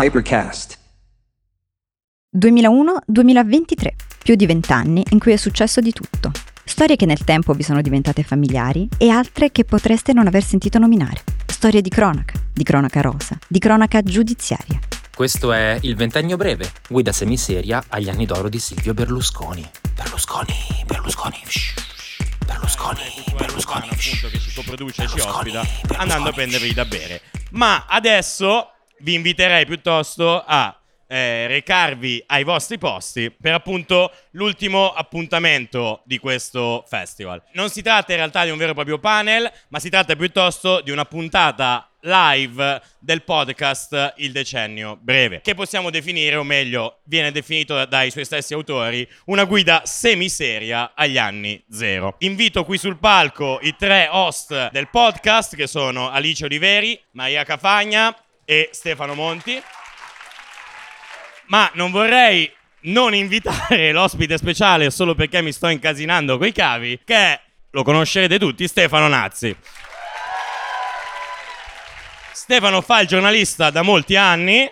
[0.00, 0.78] Hypercast.
[2.38, 3.88] 2001-2023,
[4.22, 6.30] più di vent'anni in cui è successo di tutto.
[6.62, 10.78] Storie che nel tempo vi sono diventate familiari e altre che potreste non aver sentito
[10.78, 11.24] nominare.
[11.46, 14.78] Storie di cronaca, di cronaca rosa, di cronaca giudiziaria.
[15.12, 19.68] Questo è Il Ventennio Breve, guida semiseria agli anni d'oro di Silvio Berlusconi.
[19.96, 20.54] Berlusconi,
[20.86, 21.74] Berlusconi, shh,
[22.46, 26.00] Berlusconi, Berlusconi, appunto che ci coproduce e ci Berlusconi, ospita, Berlusconi.
[26.00, 27.20] andando a prendervi da bere.
[27.50, 30.78] Ma adesso vi inviterei piuttosto a
[31.08, 37.42] eh, recarvi ai vostri posti per appunto l'ultimo appuntamento di questo festival.
[37.52, 40.80] Non si tratta in realtà di un vero e proprio panel, ma si tratta piuttosto
[40.82, 47.32] di una puntata live del podcast Il Decennio Breve, che possiamo definire, o meglio, viene
[47.32, 52.14] definito da- dai suoi stessi autori, una guida semiseria agli anni zero.
[52.18, 58.14] Invito qui sul palco i tre host del podcast, che sono Alice Oliveri, Maria Cafagna
[58.50, 59.62] e Stefano Monti.
[61.48, 62.50] Ma non vorrei
[62.82, 67.40] non invitare l'ospite speciale solo perché mi sto incasinando coi cavi, che è,
[67.72, 69.54] lo conoscerete tutti, Stefano Nazzi.
[72.32, 74.70] Stefano fa il giornalista da molti anni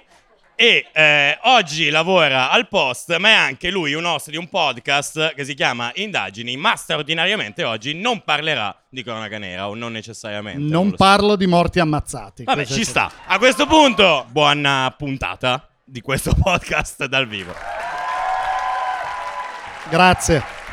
[0.58, 5.34] e eh, oggi lavora al Post, ma è anche lui un host di un podcast
[5.34, 10.60] che si chiama Indagini, ma straordinariamente oggi non parlerà di cronaca nera o non necessariamente.
[10.60, 10.96] Non so.
[10.96, 12.44] parlo di morti ammazzati.
[12.44, 13.12] Vabbè, ci sta.
[13.26, 17.52] A questo punto, buona puntata di questo podcast dal vivo.
[19.90, 20.65] Grazie.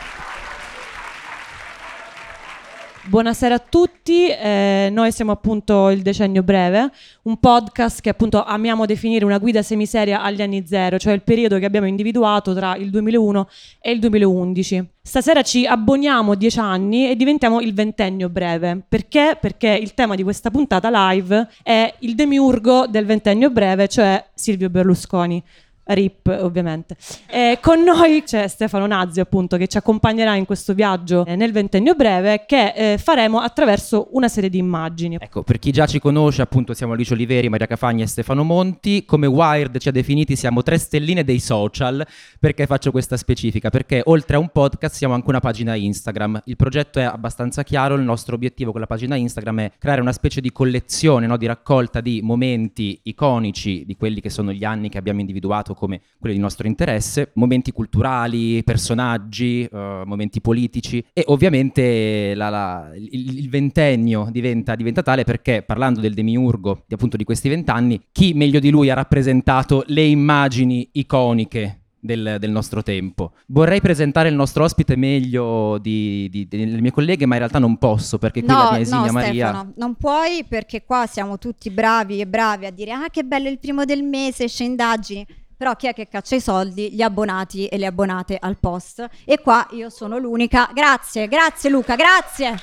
[3.05, 6.89] Buonasera a tutti, eh, noi siamo appunto il Decennio Breve,
[7.23, 11.59] un podcast che appunto amiamo definire una guida semiseria agli anni zero, cioè il periodo
[11.59, 13.49] che abbiamo individuato tra il 2001
[13.81, 14.87] e il 2011.
[15.01, 18.81] Stasera ci abboniamo dieci anni e diventiamo il ventennio breve.
[18.87, 19.37] Perché?
[19.39, 24.69] Perché il tema di questa puntata live è il demiurgo del ventennio breve, cioè Silvio
[24.69, 25.43] Berlusconi.
[25.85, 26.95] RIP ovviamente.
[27.27, 31.51] E con noi c'è Stefano Nazzi appunto che ci accompagnerà in questo viaggio eh, nel
[31.51, 35.17] ventennio breve che eh, faremo attraverso una serie di immagini.
[35.19, 39.05] Ecco, per chi già ci conosce, appunto siamo Alice Oliveri, Maria Cafagna e Stefano Monti.
[39.05, 42.05] Come Wired ci ha definiti siamo tre stelline dei social.
[42.39, 43.69] Perché faccio questa specifica?
[43.69, 46.41] Perché oltre a un podcast siamo anche una pagina Instagram.
[46.45, 50.13] Il progetto è abbastanza chiaro, il nostro obiettivo con la pagina Instagram è creare una
[50.13, 54.89] specie di collezione, no, di raccolta di momenti iconici di quelli che sono gli anni
[54.89, 61.23] che abbiamo individuato come quelli di nostro interesse, momenti culturali, personaggi, eh, momenti politici e
[61.27, 67.17] ovviamente la- la- il, il ventennio diventa, diventa tale perché parlando del demiurgo di, appunto
[67.17, 72.83] di questi vent'anni, chi meglio di lui ha rappresentato le immagini iconiche del, del nostro
[72.83, 73.31] tempo.
[73.47, 77.77] Vorrei presentare il nostro ospite meglio di- di- delle mie colleghe, ma in realtà non
[77.77, 79.47] posso perché qui la No, mia esigna no, Maria...
[79.47, 83.47] Stefano, non puoi perché qua siamo tutti bravi e bravi a dire ah che bello
[83.47, 85.25] il primo del mese, esce indagini.
[85.57, 86.93] Però chi è che caccia i soldi?
[86.93, 89.07] Gli abbonati e le abbonate al post.
[89.25, 90.69] E qua io sono l'unica.
[90.73, 92.55] Grazie, grazie Luca, grazie.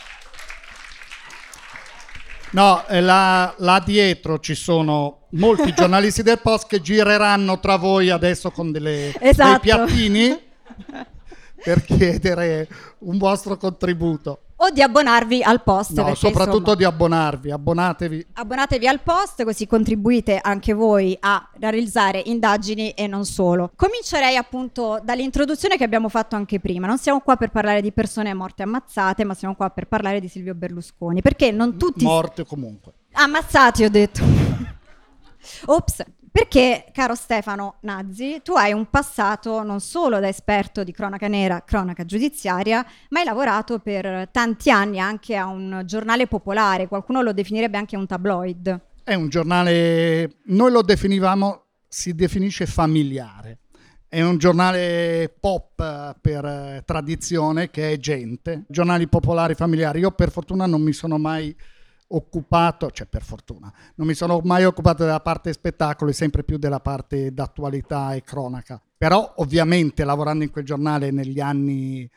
[2.53, 8.11] No, eh, là, là dietro ci sono molti giornalisti del post che gireranno tra voi
[8.11, 9.51] adesso con delle, Esatto.
[9.51, 10.41] dei piattini
[11.63, 12.69] per chiedere
[13.01, 14.43] un vostro contributo.
[14.63, 15.93] O di abbonarvi al post.
[15.93, 18.27] No, perché, soprattutto insomma, di abbonarvi, abbonatevi.
[18.35, 23.71] Abbonatevi al post così contribuite anche voi a realizzare indagini e non solo.
[23.75, 26.87] Comincerei appunto dall'introduzione che abbiamo fatto anche prima.
[26.87, 30.29] Non siamo qua per parlare di persone morte ammazzate, ma siamo qua per parlare di
[30.29, 31.23] Silvio Berlusconi.
[31.23, 32.05] Perché non tutti...
[32.05, 32.93] Morte comunque.
[33.13, 34.23] Ammazzati, ho detto.
[35.65, 36.05] Ops.
[36.33, 41.65] Perché, caro Stefano Nazzi, tu hai un passato non solo da esperto di cronaca nera,
[41.65, 47.33] cronaca giudiziaria, ma hai lavorato per tanti anni anche a un giornale popolare, qualcuno lo
[47.33, 48.81] definirebbe anche un tabloid.
[49.03, 53.59] È un giornale, noi lo definivamo, si definisce familiare.
[54.07, 60.01] È un giornale pop eh, per eh, tradizione che è gente, giornali popolari familiari.
[60.01, 61.55] Io per fortuna non mi sono mai
[62.13, 66.57] occupato, cioè per fortuna, non mi sono mai occupato della parte spettacolo e sempre più
[66.59, 68.81] della parte d'attualità e cronaca.
[68.97, 72.09] Però ovviamente lavorando in quel giornale negli anni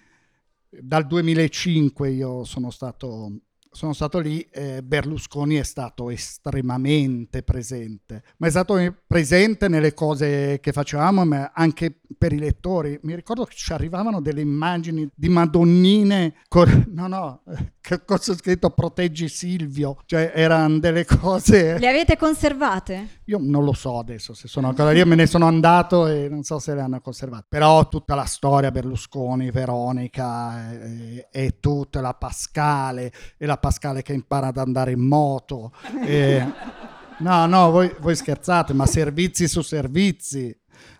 [0.69, 3.31] dal 2005 io sono stato,
[3.73, 8.75] sono stato lì, eh, Berlusconi è stato estremamente presente, ma è stato
[9.05, 12.99] presente nelle cose che facevamo, ma anche per i lettori.
[13.03, 17.43] Mi ricordo che ci arrivavano delle immagini di madonnine, con, no no,
[17.81, 21.77] che cosa scritto proteggi Silvio, cioè erano delle cose...
[21.79, 23.21] Le avete conservate?
[23.25, 26.27] Io non lo so adesso se sono ancora lì, io me ne sono andato e
[26.29, 27.45] non so se le hanno conservate.
[27.49, 34.13] Però tutta la storia Berlusconi, Veronica e, e tutta la Pascale e la Pascale che
[34.13, 35.71] impara ad andare in moto.
[36.05, 36.45] E,
[37.19, 40.55] No, no, voi, voi scherzate, ma servizi su servizi.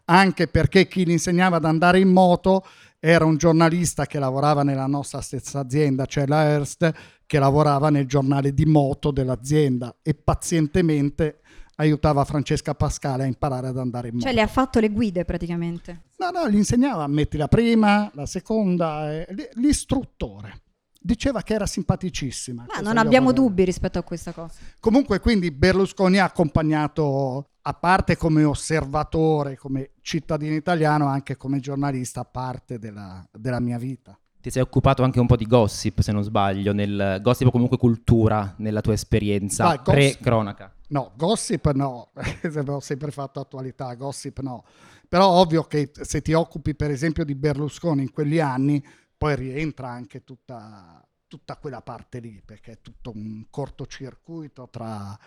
[0.05, 2.65] Anche perché chi gli insegnava ad andare in moto
[2.99, 6.93] era un giornalista che lavorava nella nostra stessa azienda, cioè la Hearst,
[7.25, 11.39] che lavorava nel giornale di moto dell'azienda e pazientemente
[11.83, 14.25] aiutava Francesca Pascale a imparare ad andare in moto.
[14.25, 16.03] Cioè le ha fatto le guide praticamente.
[16.17, 20.61] No, no, gli insegnava, metti la prima, la seconda, eh, l'istruttore.
[20.99, 22.65] Diceva che era simpaticissima.
[22.67, 24.57] Ma non abbiamo vorrei- dubbi rispetto a questa cosa.
[24.79, 32.23] Comunque, quindi Berlusconi ha accompagnato, a parte come osservatore, come cittadino italiano, anche come giornalista,
[32.23, 34.17] parte della, della mia vita.
[34.43, 37.77] Ti sei occupato anche un po' di gossip, se non sbaglio, nel gossip o comunque
[37.77, 39.93] cultura nella tua esperienza Dai, gossip.
[39.93, 40.73] pre-cronaca.
[40.89, 42.11] No, gossip no,
[42.67, 44.65] ho sempre fatto attualità, gossip no.
[45.07, 48.85] Però ovvio che se ti occupi per esempio di Berlusconi in quegli anni,
[49.17, 55.17] poi rientra anche tutta, tutta quella parte lì, perché è tutto un cortocircuito tra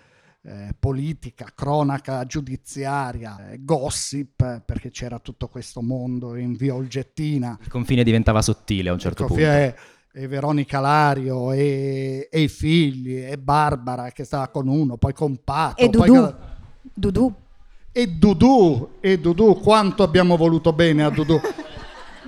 [0.46, 7.58] eh, politica, cronaca giudiziaria, eh, gossip, perché c'era tutto questo mondo in via Olgettina.
[7.60, 9.42] Il confine diventava sottile a un certo punto.
[9.42, 9.74] e,
[10.12, 15.36] e Veronica Lario e, e i figli e Barbara che stava con uno, poi con
[15.42, 15.82] Pato.
[15.82, 16.20] E poi Dudu.
[16.20, 16.38] ca-
[16.94, 17.34] Dudu.
[17.90, 21.40] e Dudu, e Dudu, quanto abbiamo voluto bene a Dudu.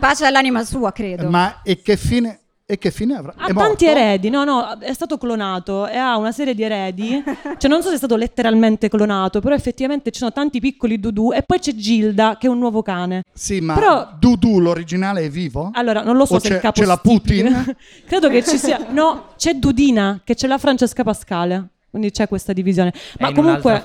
[0.00, 1.30] Pace all'anima sua, credo.
[1.30, 3.32] Ma e che fine, e che fine avrà?
[3.34, 3.98] Ha È tanti morto?
[3.98, 7.24] eredi, no, no, è stato clonato e ha una serie di eredi.
[7.58, 11.32] Cioè, non so se è stato letteralmente clonato, però effettivamente ci sono tanti piccoli Dudu
[11.32, 13.22] e poi c'è Gilda che è un nuovo cane.
[13.32, 15.70] Sì, ma Però- Dudu, l'originale, è vivo?
[15.72, 17.74] Allora, non lo so O se c'è- il capo c'è la Putin?
[18.06, 18.78] Credo che ci sia.
[18.90, 21.68] No, c'è Dudina che ce l'ha Francesca Pascale.
[21.90, 22.92] Quindi c'è questa divisione.
[23.18, 23.82] Ma in comunque.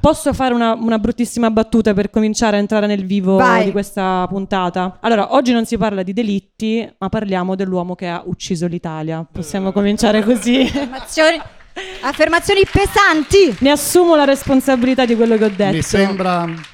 [0.00, 3.66] Posso fare una, una bruttissima battuta per cominciare a entrare nel vivo Vai.
[3.66, 4.98] di questa puntata?
[5.00, 9.24] Allora, oggi non si parla di delitti, ma parliamo dell'uomo che ha ucciso l'Italia.
[9.30, 10.62] Possiamo cominciare così?
[10.62, 11.40] Affermazioni,
[12.02, 13.56] affermazioni pesanti.
[13.60, 15.76] Ne assumo la responsabilità di quello che ho detto.
[15.76, 16.72] Mi sembra...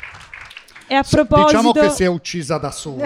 [0.92, 1.46] E a proposito...
[1.46, 3.04] Diciamo che si è uccisa da sola.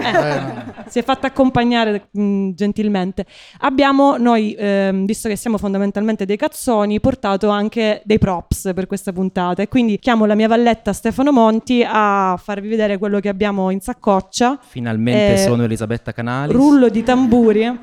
[0.80, 0.88] eh.
[0.88, 3.26] si è fatta accompagnare mh, gentilmente.
[3.58, 9.12] Abbiamo noi, ehm, visto che siamo fondamentalmente dei cazzoni, portato anche dei props per questa
[9.12, 13.68] puntata e quindi chiamo la mia valletta Stefano Monti a farvi vedere quello che abbiamo
[13.68, 14.58] in saccoccia.
[14.66, 16.54] Finalmente Eh, sono Elisabetta Canali.
[16.54, 17.78] Rullo di tamburi.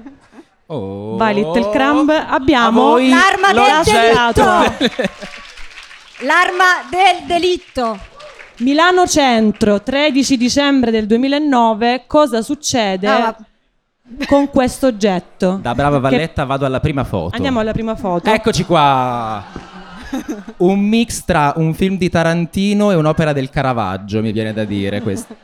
[0.65, 1.15] Oh.
[1.15, 2.09] Vai, Little Crumb.
[2.09, 5.09] Abbiamo A voi L'arma del delitto.
[6.25, 8.09] L'arma del delitto.
[8.61, 12.03] Milano Centro, 13 dicembre del 2009.
[12.05, 13.35] Cosa succede ma-
[14.27, 15.57] con questo oggetto?
[15.61, 17.35] Da brava Che- Valletta vado alla prima foto.
[17.35, 18.29] Andiamo alla prima foto.
[18.31, 19.43] Eccoci qua.
[20.57, 25.01] Un mix tra un film di Tarantino e un'opera del Caravaggio, mi viene da dire
[25.01, 25.35] questo.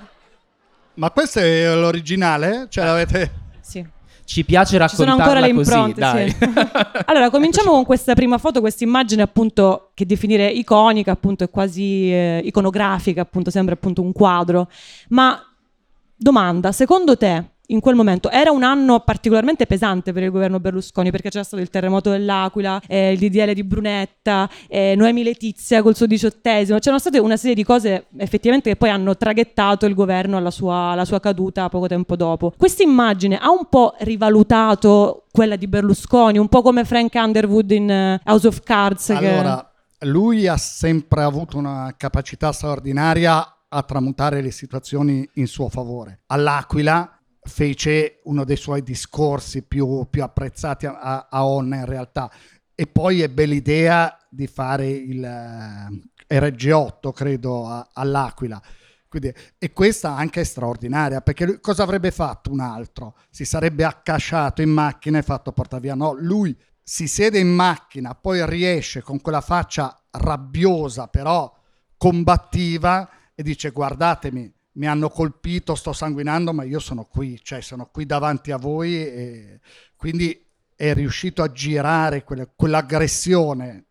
[0.96, 2.68] Ma questo è l'originale?
[2.70, 3.32] Cioè l'avete...
[3.62, 3.86] Sì.
[4.28, 6.00] Ci piace Ci sono ancora raccontarla le così, impronte.
[6.02, 6.30] dai.
[6.30, 7.00] sì.
[7.06, 12.12] allora, cominciamo con questa prima foto, questa immagine appunto che definire iconica, appunto è quasi
[12.12, 14.70] eh, iconografica, appunto sembra appunto un quadro.
[15.10, 15.42] Ma
[16.14, 21.12] domanda, secondo te in quel momento era un anno particolarmente pesante per il governo Berlusconi
[21.12, 25.96] perché c'era stato il terremoto dell'Aquila, eh, il DDL di Brunetta, eh, Noemi Letizia col
[25.96, 30.38] suo diciottesimo, c'erano state una serie di cose effettivamente che poi hanno traghettato il governo
[30.38, 32.54] alla sua, alla sua caduta poco tempo dopo.
[32.58, 37.90] Questa immagine ha un po' rivalutato quella di Berlusconi, un po' come Frank Underwood in
[37.90, 39.08] eh, House of Cards.
[39.08, 39.72] che- Allora,
[40.02, 46.22] lui ha sempre avuto una capacità straordinaria a tramutare le situazioni in suo favore.
[46.28, 47.17] All'Aquila
[47.48, 52.32] fece uno dei suoi discorsi più, più apprezzati a, a Onna in realtà.
[52.76, 58.62] E poi ebbe l'idea di fare il eh, RG8 credo a- all'Aquila.
[59.10, 63.16] Quindi- e questa anche è straordinaria perché lui cosa avrebbe fatto un altro?
[63.30, 65.96] Si sarebbe accasciato in macchina e fatto portare via.
[65.96, 71.52] No lui si siede in macchina poi riesce con quella faccia rabbiosa però
[71.98, 77.90] combattiva e dice guardatemi mi hanno colpito, sto sanguinando, ma io sono qui, cioè sono
[77.92, 79.60] qui davanti a voi e
[79.96, 83.86] quindi è riuscito a girare quelle- quell'aggressione,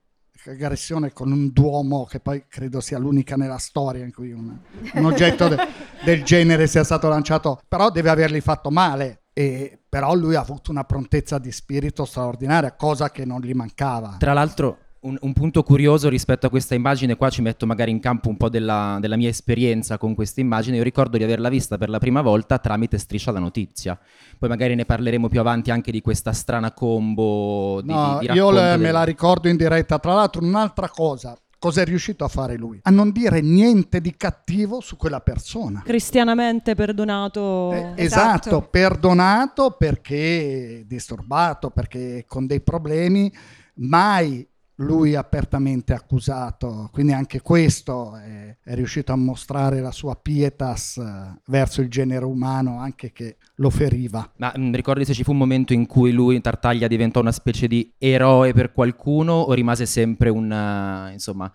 [0.47, 4.57] aggressione con un duomo che poi credo sia l'unica nella storia in cui un,
[4.95, 5.59] un oggetto de-
[6.05, 9.23] del genere sia stato lanciato, però deve avergli fatto male.
[9.33, 14.17] E, però lui ha avuto una prontezza di spirito straordinaria, cosa che non gli mancava.
[14.19, 18.01] Tra l'altro, un, un punto curioso rispetto a questa immagine, qua ci metto magari in
[18.01, 20.77] campo un po' della, della mia esperienza con questa immagine.
[20.77, 23.99] Io ricordo di averla vista per la prima volta tramite Striscia la Notizia.
[24.39, 28.35] Poi magari ne parleremo più avanti anche di questa strana combo di, No, di, di
[28.35, 29.99] io le- del- me la ricordo in diretta.
[29.99, 32.81] Tra l'altro, un'altra cosa, cosa è riuscito a fare lui?
[32.83, 35.83] A non dire niente di cattivo su quella persona.
[35.85, 37.73] cristianamente perdonato.
[37.73, 38.49] Eh, Esatto.
[38.49, 43.33] esatto, perdonato perché disturbato, perché con dei problemi,
[43.75, 44.47] mai
[44.77, 51.41] lui apertamente accusato, quindi anche questo è, è, riuscito a mostrare la sua pietas eh,
[51.47, 54.31] verso il genere umano, anche che lo feriva.
[54.37, 57.33] Ma mh, mm, ricordi se ci fu un momento in cui lui, Tartaglia, diventò una
[57.33, 61.51] specie di eroe per qualcuno o rimase sempre un, insomma,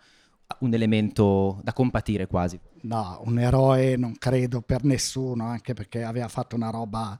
[0.59, 2.59] un elemento da compatire quasi?
[2.81, 7.19] No, un eroe non credo per nessuno, anche perché aveva fatto una roba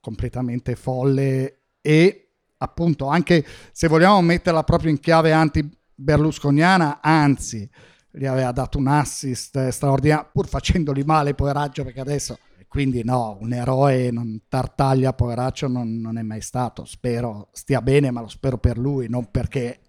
[0.00, 2.25] completamente folle e
[2.58, 7.68] appunto, anche se vogliamo metterla proprio in chiave anti-berlusconiana, anzi,
[8.10, 12.38] gli aveva dato un assist straordinario, pur facendoli male, poveraccio, perché adesso...
[12.68, 16.84] Quindi no, un eroe non, Tartaglia, poveraccio, non, non è mai stato.
[16.84, 19.80] Spero stia bene, ma lo spero per lui, non perché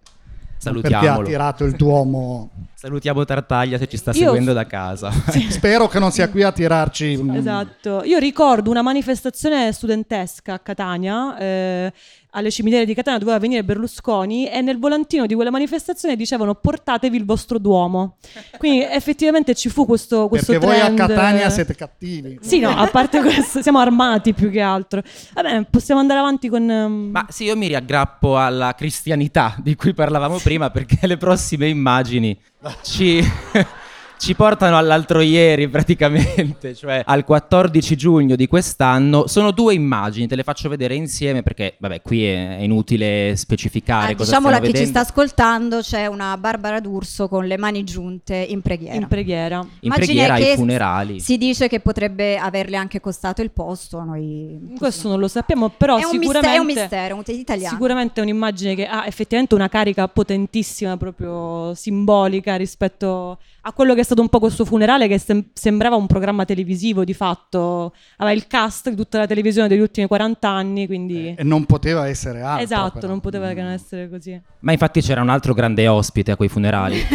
[0.57, 0.99] Salutiamolo.
[0.99, 2.49] Perché ha tirato il Duomo.
[2.73, 4.25] Salutiamo Tartaglia se ci sta Io...
[4.25, 5.11] seguendo da casa.
[5.27, 5.51] Sì.
[5.51, 7.19] Spero che non sia qui a tirarci.
[7.33, 8.03] Esatto.
[8.03, 11.93] Io ricordo una manifestazione studentesca a Catania eh,
[12.37, 17.17] alle cimiteri di Catania doveva venire Berlusconi e nel volantino di quella manifestazione dicevano portatevi
[17.17, 18.17] il vostro Duomo.
[18.57, 20.95] Quindi effettivamente ci fu questo, questo Perché trend.
[20.95, 22.37] voi a Catania siete cattivi.
[22.41, 25.01] Sì, no, a parte questo, siamo armati più che altro.
[25.33, 26.69] Vabbè, possiamo andare avanti con...
[26.69, 27.09] Um...
[27.11, 32.39] Ma sì, io mi riaggrappo alla cristianità di cui parlavamo prima perché le prossime immagini
[32.83, 33.19] ci
[34.17, 39.27] ci portano all'altro ieri praticamente, cioè al 14 giugno di quest'anno.
[39.27, 44.15] Sono due immagini, te le faccio vedere insieme perché, vabbè, qui è, inutile specificare ah,
[44.15, 48.35] cosa diciamo a chi ci sta ascoltando, c'è una Barbara D'Urso con le mani giunte
[48.35, 48.95] in preghiera.
[48.95, 49.59] In preghiera.
[49.59, 51.19] In Immagine preghiera ai funerali.
[51.19, 54.03] Si dice che potrebbe averle anche costato il posto.
[54.03, 54.73] Noi...
[54.77, 56.17] Questo non lo sappiamo, però è sicuramente...
[56.17, 57.69] Un mistero, è un mistero, un italiano.
[57.69, 64.01] Sicuramente è un'immagine che ha effettivamente una carica potentissima, proprio simbolica rispetto a quello che
[64.01, 68.33] è stato un po' questo funerale che sem- sembrava un programma televisivo di fatto, aveva
[68.33, 71.35] il cast di tutta la televisione degli ultimi 40 anni, quindi...
[71.37, 72.63] E non poteva essere altro.
[72.63, 73.07] Esatto, però.
[73.07, 74.41] non poteva che non essere così.
[74.59, 76.97] Ma infatti c'era un altro grande ospite a quei funerali.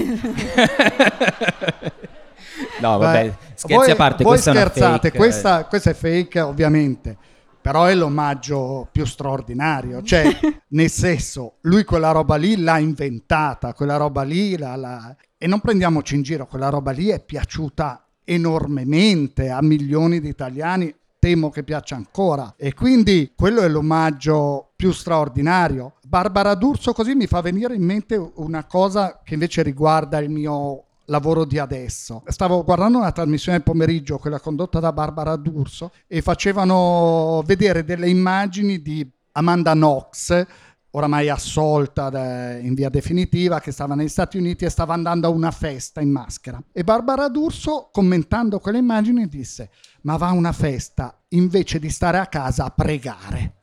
[2.81, 6.41] no, vabbè, Beh, scherzi voi, a parte, voi questa scherzate, è questa, questa è fake
[6.41, 7.17] ovviamente
[7.63, 10.25] però è l'omaggio più straordinario, cioè
[10.69, 15.17] nel senso lui quella roba lì l'ha inventata, quella roba lì la, la...
[15.39, 20.95] e non prendiamoci in giro, quella roba lì è piaciuta enormemente a milioni di italiani,
[21.19, 25.95] temo che piaccia ancora e quindi quello è l'omaggio più straordinario.
[26.05, 30.87] Barbara D'Urso così mi fa venire in mente una cosa che invece riguarda il mio
[31.07, 32.23] lavoro di adesso.
[32.27, 38.09] Stavo guardando una trasmissione del pomeriggio, quella condotta da Barbara D'Urso, e facevano vedere delle
[38.09, 40.47] immagini di Amanda Knox,
[40.91, 45.51] oramai assolta in via definitiva, che stava negli Stati Uniti e stava andando a una
[45.51, 46.63] festa in maschera.
[46.73, 49.71] E Barbara D'Urso, commentando quelle immagini, disse:
[50.03, 53.55] Ma va a una festa invece di stare a casa a pregare.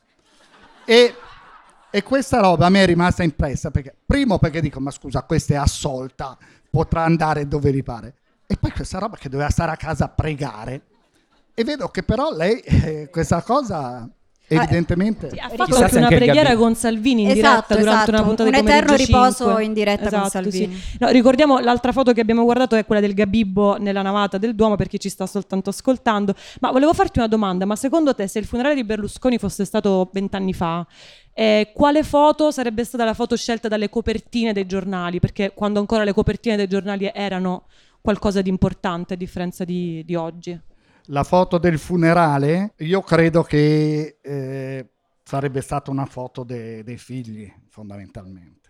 [0.85, 1.13] E
[1.91, 5.55] e questa roba a me è rimasta impressa perché, primo perché dico, ma scusa, questa
[5.55, 6.37] è assolta,
[6.69, 8.15] potrà andare dove gli pare.
[8.45, 10.81] E poi questa roba che doveva stare a casa a pregare.
[11.53, 14.09] E vedo che però lei eh, questa cosa
[14.49, 18.11] evidentemente ha fatto anche una preghiera con Salvini in esatto, diretta durante esatto.
[18.11, 19.63] una puntata un di eterno riposo 5.
[19.63, 20.97] in diretta esatto, con Salvini sì.
[20.99, 24.75] no, ricordiamo l'altra foto che abbiamo guardato è quella del Gabibbo nella navata del Duomo
[24.75, 28.39] per chi ci sta soltanto ascoltando ma volevo farti una domanda ma secondo te se
[28.39, 30.85] il funerale di Berlusconi fosse stato vent'anni fa
[31.39, 36.03] eh, quale foto sarebbe stata la foto scelta dalle copertine dei giornali perché quando ancora
[36.03, 37.67] le copertine dei giornali erano
[38.01, 40.59] qualcosa di importante a differenza di, di oggi
[41.11, 44.89] la foto del funerale, io credo che eh,
[45.23, 48.69] sarebbe stata una foto de- dei figli, fondamentalmente.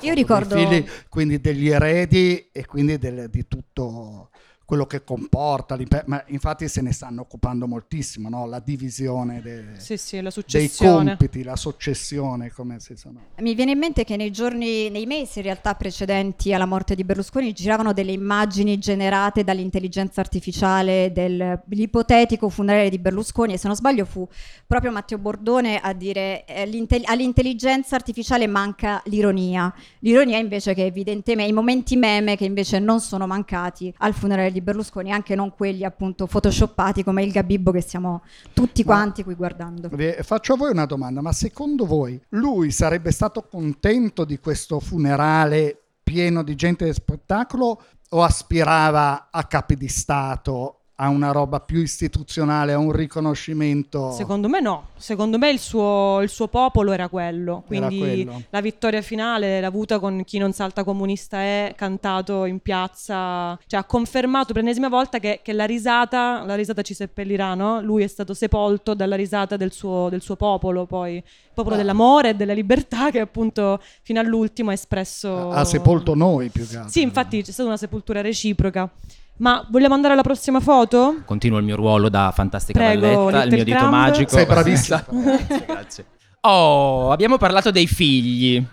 [0.00, 0.54] Io ricordo...
[0.54, 4.30] Figli, quindi degli eredi e quindi del, di tutto
[4.68, 8.44] quello che comporta, ma infatti se ne stanno occupando moltissimo, no?
[8.46, 13.28] la divisione de, sì, sì, la dei compiti, la successione, come si sono.
[13.38, 17.02] Mi viene in mente che nei giorni, nei mesi in realtà precedenti alla morte di
[17.02, 24.04] Berlusconi giravano delle immagini generate dall'intelligenza artificiale dell'ipotetico funerale di Berlusconi e se non sbaglio
[24.04, 24.28] fu
[24.66, 26.70] proprio Matteo Bordone a dire eh,
[27.06, 33.26] all'intelligenza artificiale manca l'ironia, l'ironia invece che evidentemente i momenti meme che invece non sono
[33.26, 37.80] mancati al funerale di di Berlusconi, anche non quelli appunto photoshoppati come il Gabibbo che
[37.80, 38.22] stiamo
[38.52, 39.90] tutti quanti qui guardando.
[40.22, 45.80] Faccio a voi una domanda, ma secondo voi lui sarebbe stato contento di questo funerale
[46.02, 51.80] pieno di gente di spettacolo o aspirava a capi di Stato a una roba più
[51.80, 54.10] istituzionale, a un riconoscimento.
[54.12, 58.42] Secondo me no, secondo me il suo, il suo popolo era quello, Era quindi quello.
[58.50, 63.78] la vittoria finale l'ha avuta con chi non salta comunista è cantato in piazza, cioè
[63.80, 67.80] ha confermato per l'ennesima volta che, che la risata, la risata ci seppellirà, no?
[67.80, 71.22] Lui è stato sepolto dalla risata del suo, del suo popolo, poi il
[71.54, 71.78] popolo Ah.
[71.78, 75.50] dell'amore e della libertà che appunto fino all'ultimo ha espresso...
[75.50, 76.90] Ha sepolto noi più che altro.
[76.90, 78.90] Sì, infatti c'è stata una sepoltura reciproca.
[79.38, 81.22] Ma vogliamo andare alla prossima foto?
[81.24, 83.92] Continuo il mio ruolo da fantastica Prego, valletta, il mio dito Crumb.
[83.92, 84.30] magico.
[84.30, 85.00] Sei bravissimo.
[85.10, 86.04] grazie, grazie.
[86.40, 88.64] Oh, abbiamo parlato dei figli.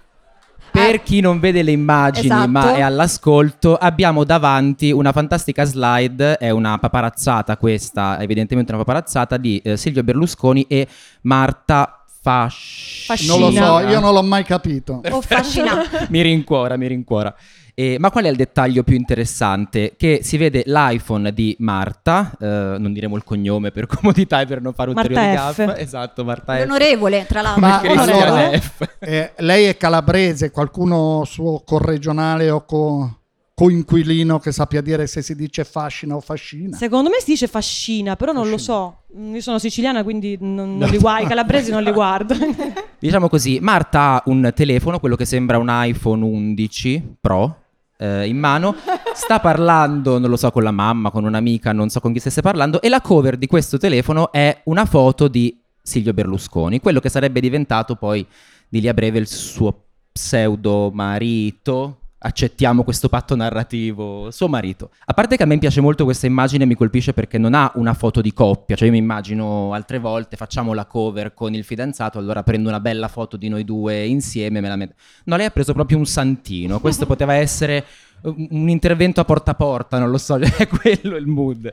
[0.72, 2.50] Per Ah, chi non vede le immagini esatto.
[2.50, 9.38] ma è all'ascolto, abbiamo davanti una fantastica slide, è una paparazzata questa, evidentemente una paparazzata
[9.38, 10.86] di eh, Silvio Berlusconi e
[11.22, 13.38] Marta Fascina.
[13.38, 15.02] Non lo so, io non l'ho mai capito.
[15.10, 15.22] Oh,
[16.10, 17.34] mi rincuora, mi rincuora.
[17.78, 19.96] Eh, ma qual è il dettaglio più interessante?
[19.98, 22.46] Che si vede l'iPhone di Marta, eh,
[22.80, 25.78] non diremo il cognome per comodità e per non fare Marta ulteriori gaffe.
[25.82, 26.60] Esatto, Marta F.
[26.62, 27.62] L'onorevole, tra l'altro.
[27.62, 28.96] Ma allora, F.
[29.00, 33.20] eh, lei è calabrese, qualcuno suo corregionale o co-
[33.54, 36.78] coinquilino che sappia dire se si dice fascina o fascina?
[36.78, 39.04] Secondo me si dice fascina, però non lo so.
[39.18, 41.26] Io sono siciliana, quindi non, non li guardo.
[41.26, 42.36] I calabresi non li guardo.
[43.00, 47.64] Diciamo così, Marta ha un telefono, quello che sembra un iPhone 11 Pro.
[47.98, 48.76] Eh, in mano,
[49.14, 52.42] sta parlando, non lo so, con la mamma, con un'amica, non so con chi stesse
[52.42, 57.10] parlando, e la cover di questo telefono è una foto di Silvio Berlusconi, quello che
[57.10, 58.26] sarebbe diventato poi
[58.68, 62.00] di lì a breve il suo pseudo marito.
[62.26, 64.90] Accettiamo questo patto narrativo, suo marito.
[65.06, 67.94] A parte che a me piace molto questa immagine, mi colpisce perché non ha una
[67.94, 72.18] foto di coppia, cioè io mi immagino altre volte facciamo la cover con il fidanzato,
[72.18, 74.96] allora prendo una bella foto di noi due insieme me la metto.
[75.26, 77.86] No, lei ha preso proprio un santino, questo poteva essere
[78.24, 81.72] un un intervento a porta a porta, non lo so, è quello il mood.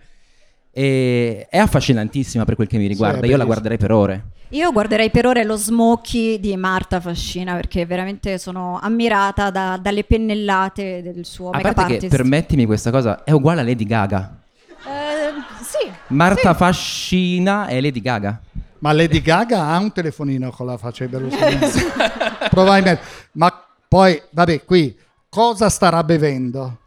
[0.75, 4.25] E è affascinantissima per quel che mi riguarda, è io la guarderei per ore.
[4.52, 10.05] Io guarderei per ore lo smokey di Marta Fascina perché veramente sono ammirata da- dalle
[10.05, 14.38] pennellate del suo A parte che, permettimi questa cosa, è uguale a Lady Gaga.
[14.69, 15.91] Eh, sì.
[16.09, 18.41] Marta Fascina è Lady Gaga.
[18.81, 21.59] Ma Lady Gaga ha un telefonino con la faccia di Berlusconi.
[22.50, 23.00] Probabilmente.
[23.33, 24.95] Ma poi, vabbè, qui
[25.29, 26.79] cosa starà bevendo?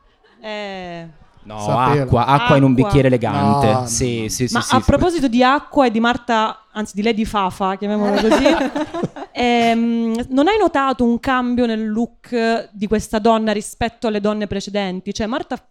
[0.41, 1.07] Eh,
[1.45, 2.03] No, Sapevo.
[2.03, 3.71] acqua, acqua in un bicchiere elegante.
[3.71, 4.29] No, sì, no.
[4.29, 4.85] sì, sì, Ma sì, a sì.
[4.85, 8.43] proposito di acqua e di Marta, anzi di Lady Fafa, chiamiamola così,
[9.31, 15.13] ehm, non hai notato un cambio nel look di questa donna rispetto alle donne precedenti?
[15.13, 15.63] Cioè Marta,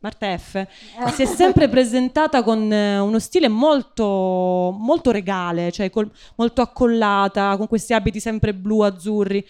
[0.00, 0.66] Marta F
[1.12, 7.56] si è sempre presentata con eh, uno stile molto, molto regale, cioè col- molto accollata,
[7.56, 9.42] con questi abiti sempre blu, azzurri.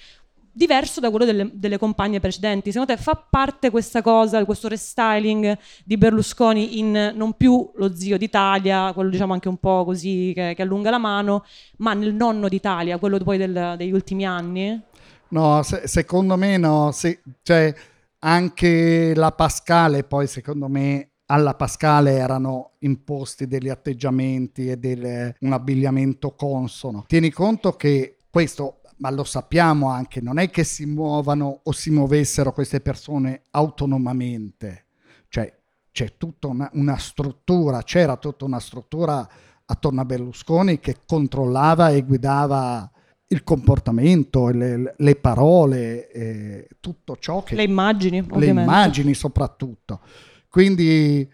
[0.56, 2.70] Diverso da quello delle, delle compagne precedenti.
[2.70, 8.16] Secondo te fa parte questa cosa, questo restyling di Berlusconi in non più lo zio
[8.16, 11.44] d'Italia, quello diciamo anche un po' così che, che allunga la mano,
[11.78, 14.80] ma nel nonno d'Italia, quello poi del- degli ultimi anni?
[15.28, 16.92] No, se- secondo me no.
[16.92, 17.74] Se- cioè,
[18.20, 25.52] anche la Pascale, poi secondo me alla Pascale erano imposti degli atteggiamenti e del- un
[25.52, 27.04] abbigliamento consono.
[27.08, 31.90] Tieni conto che questo, ma lo sappiamo anche, non è che si muovano o si
[31.90, 34.86] muovessero queste persone autonomamente.
[35.28, 35.54] Cioè,
[35.92, 39.28] c'è tutta una, una struttura, c'era tutta una struttura
[39.66, 42.90] attorno a Berlusconi che controllava e guidava
[43.26, 47.56] il comportamento, le, le parole, eh, tutto ciò che...
[47.56, 48.70] Le immagini, le ovviamente.
[48.70, 50.00] immagini soprattutto.
[50.48, 51.30] Quindi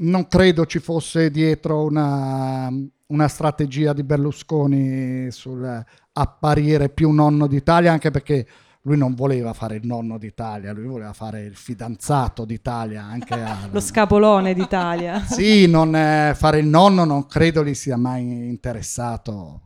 [0.00, 2.70] non credo ci fosse dietro una,
[3.06, 5.84] una strategia di Berlusconi sul
[6.18, 8.46] apparire più nonno d'Italia, anche perché
[8.82, 13.68] lui non voleva fare il nonno d'Italia, lui voleva fare il fidanzato d'Italia anche a...
[13.70, 15.20] Lo scapolone d'Italia.
[15.28, 19.60] Sì, non, eh, fare il nonno non credo gli sia mai interessato,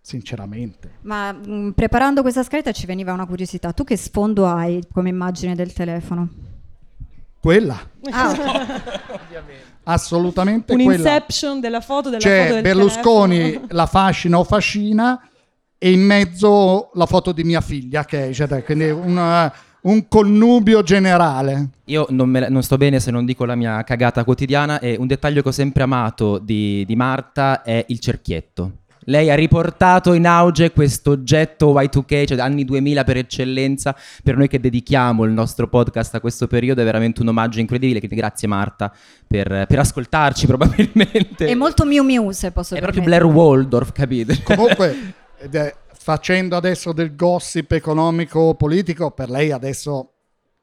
[0.00, 0.98] sinceramente.
[1.02, 3.72] Ma mh, preparando questa scaletta ci veniva una curiosità.
[3.72, 6.28] Tu che sfondo hai come immagine del telefono?
[7.40, 7.76] Quella,
[8.12, 8.32] Ah,
[9.84, 10.98] assolutamente Un quella.
[10.98, 13.66] inception della foto della C'è foto del Berlusconi, telefono.
[13.70, 15.28] la fascina o fascina,
[15.84, 20.06] e in mezzo la foto di mia figlia, che è, cioè, quindi un, eh, un
[20.06, 21.70] connubio generale.
[21.86, 25.08] Io non, me non sto bene se non dico la mia cagata quotidiana e un
[25.08, 28.74] dettaglio che ho sempre amato di, di Marta è il cerchietto.
[29.06, 34.46] Lei ha riportato in auge questo oggetto Y2K, cioè anni 2000 per eccellenza, per noi
[34.46, 38.46] che dedichiamo il nostro podcast a questo periodo è veramente un omaggio incredibile, quindi grazie
[38.46, 38.94] Marta
[39.26, 41.46] per, per ascoltarci probabilmente.
[41.46, 43.02] è molto Miu Miu, se posso È proprio.
[43.02, 44.40] Blair Waldorf, capite?
[44.44, 45.14] Comunque,
[45.50, 50.12] è- facendo adesso del gossip economico-politico, per lei adesso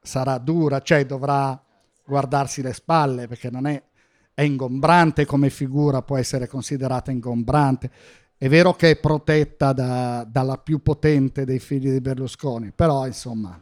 [0.01, 1.61] sarà dura, cioè dovrà
[2.05, 3.81] guardarsi le spalle, perché non è...
[4.33, 7.89] è ingombrante come figura, può essere considerata ingombrante.
[8.37, 13.59] È vero che è protetta da- dalla più potente dei figli di Berlusconi, però insomma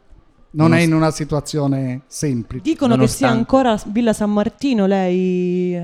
[0.52, 2.62] non è in una situazione semplice.
[2.62, 5.74] Dicono che sia Nonostante- ancora Villa San Martino lei...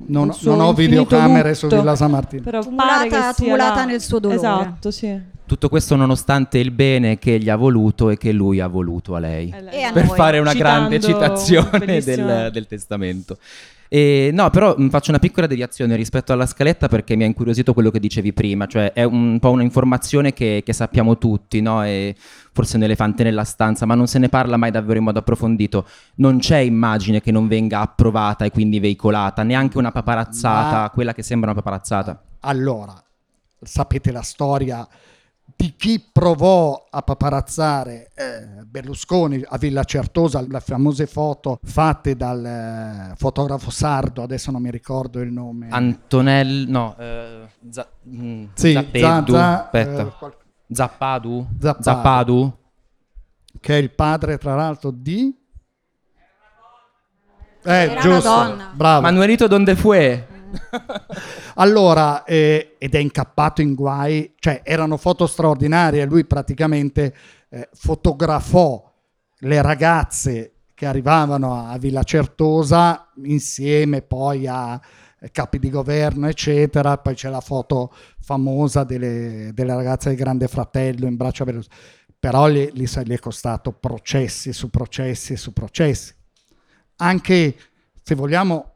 [0.00, 1.78] eh, Non, non ho videocamere su lutto.
[1.78, 2.42] Villa San Martino.
[2.42, 4.38] Però Tumulata- tumulata nel suo dolore.
[4.38, 5.34] Esatto, sì.
[5.46, 9.20] Tutto questo nonostante il bene che gli ha voluto e che lui ha voluto a
[9.20, 9.54] lei.
[9.70, 10.16] E a per noi.
[10.16, 13.38] fare una Citando grande citazione del, del testamento.
[13.88, 17.72] E, no, però mh, faccio una piccola deviazione rispetto alla scaletta perché mi ha incuriosito
[17.72, 21.84] quello che dicevi prima, cioè è un po' un'informazione che, che sappiamo tutti, no?
[21.84, 22.14] E
[22.52, 25.86] forse un elefante nella stanza, ma non se ne parla mai davvero in modo approfondito.
[26.16, 31.12] Non c'è immagine che non venga approvata e quindi veicolata, neanche una paparazzata, Ma- quella
[31.12, 32.22] che sembra una paparazzata.
[32.40, 32.94] Allora,
[33.60, 34.86] sapete la storia
[35.56, 42.44] di chi provò a paparazzare eh, Berlusconi a Villa Certosa, le famose foto fatte dal
[42.44, 45.68] eh, fotografo sardo, adesso non mi ricordo il nome.
[45.70, 50.02] Antonello, no, eh, Za- mh, Sì, Zappeddu, Zazza, aspetta.
[50.06, 50.36] eh, qual-
[50.70, 51.46] Zappadu?
[51.58, 51.82] Zappadu.
[51.82, 52.56] Zappadu?
[53.58, 55.34] che è il padre tra l'altro di...
[57.64, 58.70] Eh, Era una giusto, donna.
[58.74, 59.00] bravo.
[59.02, 60.26] Manuelito donde fue?
[61.56, 67.14] Allora, eh, ed è incappato in guai, cioè erano foto straordinarie, lui praticamente
[67.48, 68.92] eh, fotografò
[69.38, 74.78] le ragazze che arrivavano a Villa Certosa insieme poi a
[75.18, 76.98] eh, capi di governo, eccetera.
[76.98, 81.80] Poi c'è la foto famosa delle, delle ragazze del Grande Fratello in braccio a Berlusconi.
[82.18, 86.14] Però gli, gli gli è costato processi su processi su processi.
[86.96, 87.56] Anche
[88.02, 88.75] se vogliamo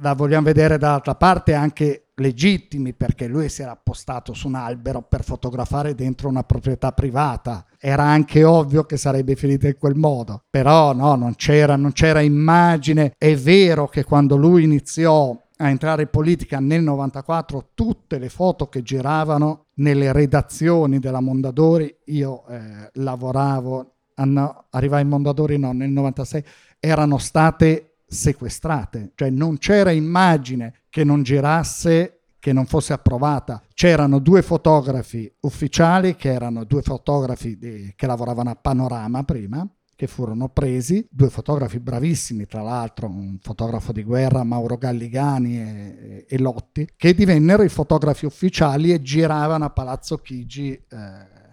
[0.00, 5.02] la vogliamo vedere dall'altra parte anche legittimi perché lui si era appostato su un albero
[5.02, 7.66] per fotografare dentro una proprietà privata.
[7.78, 10.42] Era anche ovvio che sarebbe finita in quel modo.
[10.50, 13.12] Però no non c'era, non c'era immagine.
[13.16, 18.68] È vero che quando lui iniziò a entrare in politica nel 94 tutte le foto
[18.68, 25.88] che giravano nelle redazioni della Mondadori io eh, lavoravo ah, arrivai in Mondadori no nel
[25.88, 26.44] 96
[26.78, 33.62] erano state sequestrate, cioè non c'era immagine che non girasse, che non fosse approvata.
[33.74, 40.06] C'erano due fotografi ufficiali, che erano due fotografi di- che lavoravano a Panorama prima, che
[40.06, 46.38] furono presi, due fotografi bravissimi, tra l'altro un fotografo di guerra, Mauro Galligani e, e
[46.38, 50.72] Lotti, che divennero i fotografi ufficiali e giravano a Palazzo Chigi.
[50.72, 51.44] eh,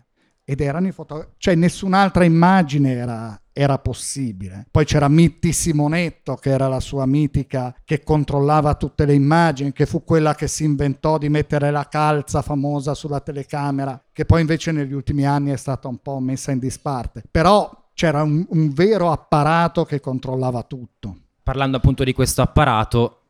[0.46, 4.66] ed erano i fotografi, cioè nessun'altra immagine era, era possibile.
[4.70, 9.86] Poi c'era Mitti Simonetto, che era la sua mitica, che controllava tutte le immagini, che
[9.86, 14.72] fu quella che si inventò di mettere la calza famosa sulla telecamera, che poi invece
[14.72, 17.24] negli ultimi anni è stata un po' messa in disparte.
[17.30, 21.18] Però c'era un, un vero apparato che controllava tutto.
[21.44, 23.22] Parlando appunto di questo apparato,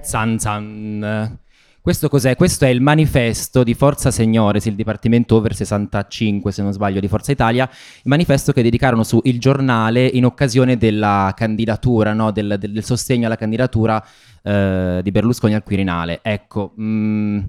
[0.00, 1.38] zan zan.
[1.84, 2.34] Questo cos'è?
[2.34, 7.08] Questo è il manifesto di Forza Signores, il Dipartimento Over 65, se non sbaglio, di
[7.08, 12.30] Forza Italia, il manifesto che dedicarono su Il Giornale in occasione della candidatura, no?
[12.30, 14.02] del, del- del sostegno alla candidatura
[14.42, 16.20] eh, di Berlusconi al Quirinale.
[16.22, 17.40] Ecco, mm,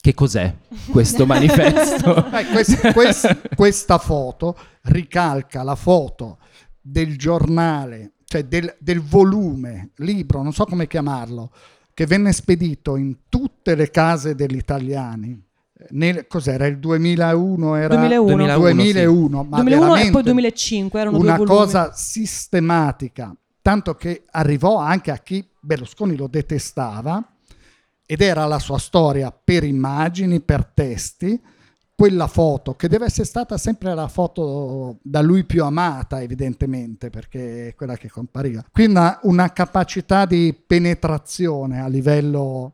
[0.00, 0.54] che cos'è
[0.90, 2.24] questo manifesto?
[2.32, 6.38] Eh, quest- quest- questa foto ricalca la foto
[6.80, 11.50] del giornale, cioè del, del volume, libro, non so come chiamarlo,
[11.94, 15.40] che venne spedito in tutte le case degli italiani.
[15.90, 17.74] Nel, cos'era il 2001?
[17.76, 18.34] Era 2001.
[18.34, 21.58] 2001, 2001, ma 2001 e poi 2005 erano una due volumi.
[21.58, 27.22] cosa sistematica, tanto che arrivò anche a chi Berlusconi lo detestava
[28.06, 31.40] ed era la sua storia per immagini, per testi,
[31.96, 37.68] quella foto che deve essere stata sempre la foto da lui più amata evidentemente perché
[37.68, 38.64] è quella che compariva.
[38.70, 42.72] Quindi una, una capacità di penetrazione a livello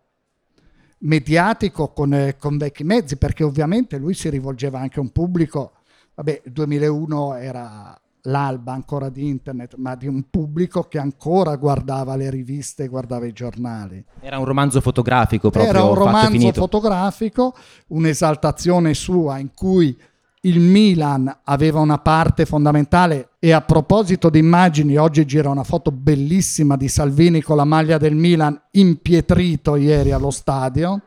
[1.00, 5.72] mediatico con, eh, con vecchi mezzi perché ovviamente lui si rivolgeva anche a un pubblico,
[6.14, 12.16] vabbè il 2001 era l'alba ancora di internet, ma di un pubblico che ancora guardava
[12.16, 14.04] le riviste, guardava i giornali.
[14.20, 17.54] Era un romanzo fotografico proprio Era un romanzo fotografico,
[17.88, 19.96] un'esaltazione sua in cui
[20.44, 25.90] il Milan aveva una parte fondamentale e a proposito di immagini, oggi gira una foto
[25.90, 31.00] bellissima di Salvini con la maglia del Milan impietrito ieri allo stadio.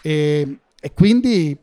[0.00, 1.58] E, e quindi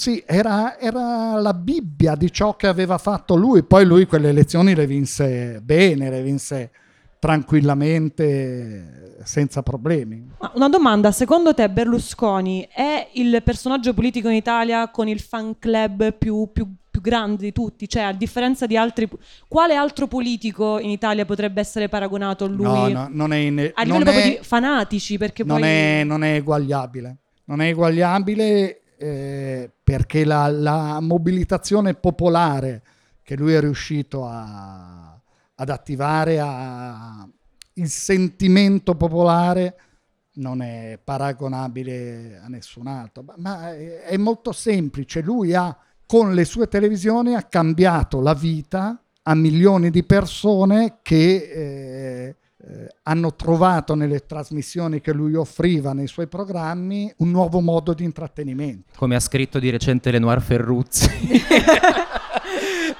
[0.00, 3.64] sì, era, era la Bibbia di ciò che aveva fatto lui.
[3.64, 6.70] Poi lui quelle elezioni le vinse bene, le vinse
[7.18, 10.30] tranquillamente, senza problemi.
[10.38, 15.58] Ma una domanda, secondo te Berlusconi è il personaggio politico in Italia con il fan
[15.58, 19.08] club più, più- più grande di tutti, cioè a differenza di altri,
[19.48, 22.64] quale altro politico in Italia potrebbe essere paragonato a lui?
[22.64, 25.68] No, no, non è, in- a livello non è- di fanatici, perché non, poi...
[25.68, 27.16] è, non è eguagliabile.
[27.46, 32.82] Non è eguagliabile eh, perché la, la mobilitazione popolare
[33.22, 35.20] che lui è riuscito a-
[35.54, 37.28] ad attivare, a-
[37.74, 39.76] il sentimento popolare
[40.34, 43.24] non è paragonabile a nessun altro.
[43.36, 45.20] Ma, è molto semplice.
[45.20, 51.36] Lui ha, con le sue televisioni, ha cambiato la vita a milioni di persone che
[51.36, 57.94] eh, eh, hanno trovato nelle trasmissioni che lui offriva nei suoi programmi un nuovo modo
[57.94, 58.94] di intrattenimento.
[58.96, 61.08] Come ha scritto di recente Lenoir Ferruzzi.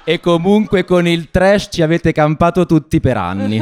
[0.04, 3.58] e comunque con il trash ci avete campato tutti per anni.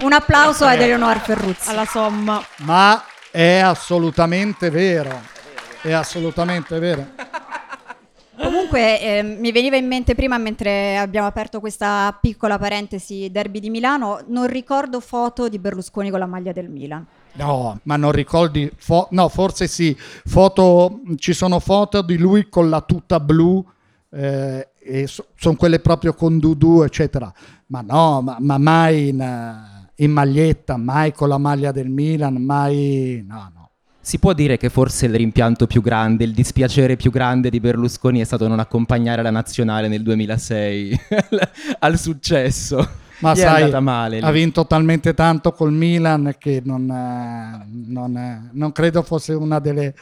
[0.00, 1.68] Un applauso ad Eleonora Ferruzzi.
[1.68, 2.42] alla somma.
[2.60, 5.20] Ma è assolutamente vero.
[5.82, 7.06] È assolutamente vero.
[8.46, 13.70] Comunque eh, mi veniva in mente prima mentre abbiamo aperto questa piccola parentesi derby di
[13.70, 17.04] Milano, non ricordo foto di Berlusconi con la maglia del Milan.
[17.32, 22.70] No, ma non ricordi, fo- no, forse sì, foto, ci sono foto di lui con
[22.70, 23.66] la tuta blu,
[24.10, 27.32] eh, e sono quelle proprio con Dudu, eccetera,
[27.66, 32.36] ma no, ma, ma mai in, eh, in maglietta, mai con la maglia del Milan,
[32.36, 33.55] mai, no.
[34.06, 38.20] Si può dire che forse il rimpianto più grande, il dispiacere più grande di Berlusconi
[38.20, 41.00] è stato non accompagnare la nazionale nel 2006
[41.80, 42.88] al- successo.
[43.18, 44.20] Ma Gli sai, male.
[44.20, 49.58] ha vinto talmente tanto col Milan che non, eh, non, eh, non credo fosse una
[49.58, 49.92] delle,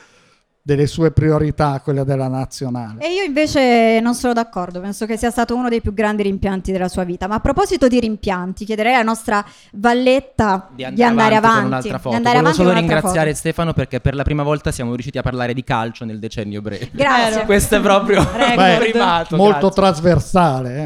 [0.66, 3.02] delle sue priorità, quella della nazionale.
[3.04, 6.72] E io invece non sono d'accordo, penso che sia stato uno dei più grandi rimpianti
[6.72, 7.26] della sua vita.
[7.26, 11.58] Ma a proposito di rimpianti, chiederei alla nostra Valletta di andare, avanti.
[11.58, 12.08] con un'altra foto.
[12.08, 13.38] Di andare Volevo avanti solo con ringraziare foto.
[13.38, 16.88] Stefano perché per la prima volta siamo riusciti a parlare di calcio nel decennio breve.
[16.92, 17.44] Grazie.
[17.44, 18.78] Questo è proprio Record.
[18.78, 19.36] primato.
[19.36, 19.82] Molto grazie.
[19.82, 20.84] trasversale.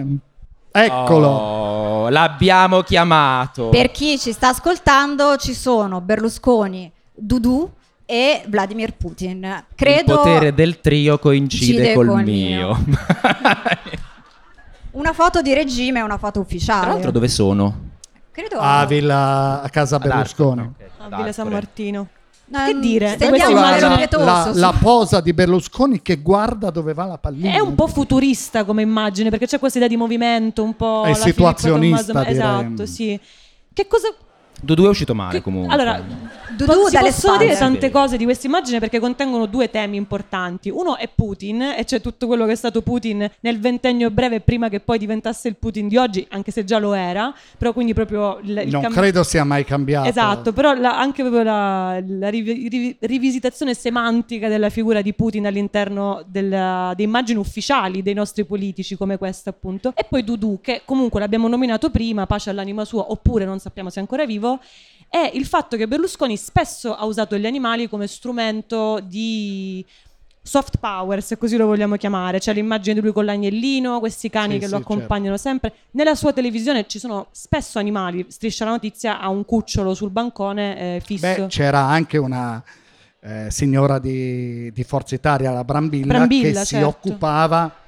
[0.72, 0.86] eh.
[0.86, 1.26] Eccolo.
[1.28, 3.68] Oh, l'abbiamo chiamato.
[3.68, 7.70] Per chi ci sta ascoltando, ci sono Berlusconi, Dudu
[8.10, 9.64] e Vladimir Putin.
[9.74, 12.82] Credo Il potere del trio coincide Incide col col mio.
[14.92, 16.80] una foto di regime e una foto ufficiale.
[16.82, 17.86] Tra l'altro dove sono?
[18.32, 20.60] Credo A, Villa, a casa Ad Berlusconi.
[20.60, 21.50] Arcore, ok, A Villa San Arcore.
[21.50, 22.08] Martino.
[22.54, 23.08] Ehm, Che dire?
[23.10, 27.52] Stendiamo la, la- la posa di Berlusconi che guarda dove va la pallina.
[27.52, 31.12] È un po' futurista come immagine, perché c'è questa idea di movimento, un po' È
[31.12, 32.48] situazionista, Tommaso- direi.
[32.64, 33.20] Esatto, sì.
[33.72, 34.08] Che cosa...
[34.60, 35.72] Dudu è uscito male che- comunque.
[35.74, 36.02] Allora,
[36.66, 40.70] Dudu si dalle possono dire tante cose di questa immagine perché contengono due temi importanti.
[40.70, 44.68] Uno è Putin, e c'è tutto quello che è stato Putin nel ventennio breve prima
[44.68, 48.38] che poi diventasse il Putin di oggi, anche se già lo era, però quindi proprio
[48.42, 50.08] il, il non cam- credo sia mai cambiato.
[50.08, 55.46] Esatto, però la- anche proprio la, la rivi- rivi- rivisitazione semantica della figura di Putin
[55.46, 59.92] all'interno della- delle immagini ufficiali dei nostri politici come questa appunto.
[59.94, 63.98] E poi Dudu, che comunque l'abbiamo nominato prima, pace all'anima sua, oppure non sappiamo se
[63.98, 64.58] è ancora vivo,
[65.08, 69.84] è il fatto che Berlusconi spesso ha usato gli animali come strumento di
[70.42, 72.38] soft power, se così lo vogliamo chiamare.
[72.38, 74.92] C'è l'immagine di lui con l'agnellino, questi cani Sì, che sì, lo certo.
[74.92, 75.72] accompagnano sempre.
[75.92, 78.26] Nella sua televisione ci sono spesso animali.
[78.28, 81.26] Striscia la notizia ha un cucciolo sul bancone eh, fisso.
[81.26, 82.62] Beh, c'era anche una
[83.20, 86.88] eh, signora di, di Forza Italia, la Brambilla, Brambilla, che si certo.
[86.88, 87.86] occupava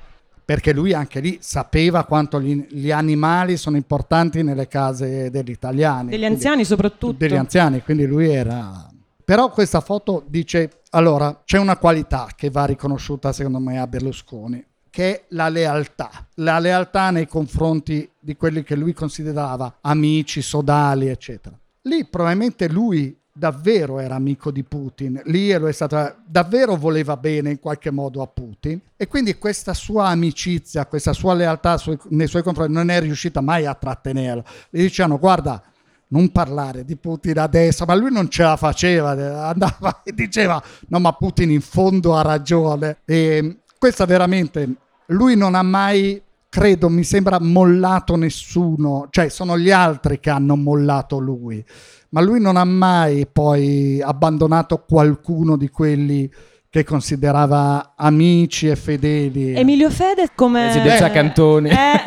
[0.51, 6.11] perché lui anche lì sapeva quanto gli, gli animali sono importanti nelle case degli italiani.
[6.11, 7.13] Degli Quindi- anziani soprattutto.
[7.17, 8.91] degli anziani, quindi lui era...
[9.25, 14.65] Però questa foto dice, allora, c'è una qualità che va riconosciuta secondo me a Berlusconi,
[14.91, 16.11] che è la lealtà.
[16.35, 21.57] La lealtà nei confronti di quelli che lui considerava amici, sodali, eccetera.
[21.83, 27.59] Lì probabilmente lui davvero era amico di Putin, lì è stato, davvero voleva bene in
[27.59, 28.81] qualche modo a Putin.
[28.97, 33.41] E quindi questa sua amicizia, questa sua lealtà sui- nei suoi confronti non è riuscita
[33.41, 34.45] mai a trattenerlo.
[34.71, 35.63] Gli dicevano guarda,
[36.09, 39.11] non parlare di Putin adesso, ma lui non ce la faceva,
[39.49, 42.99] andava e diceva no ma Putin in fondo ha ragione.
[43.05, 44.69] E questa veramente,
[45.07, 50.57] lui non ha mai, credo, mi sembra mollato nessuno, cioè sono gli altri che hanno
[50.57, 51.65] mollato lui,
[52.11, 56.31] ma lui non ha mai poi abbandonato qualcuno di quelli
[56.69, 59.55] che considerava amici e fedeli.
[59.55, 60.69] Emilio Fede come...
[60.71, 61.69] Presidenza Eh, Cantoni.
[61.71, 62.03] Eh,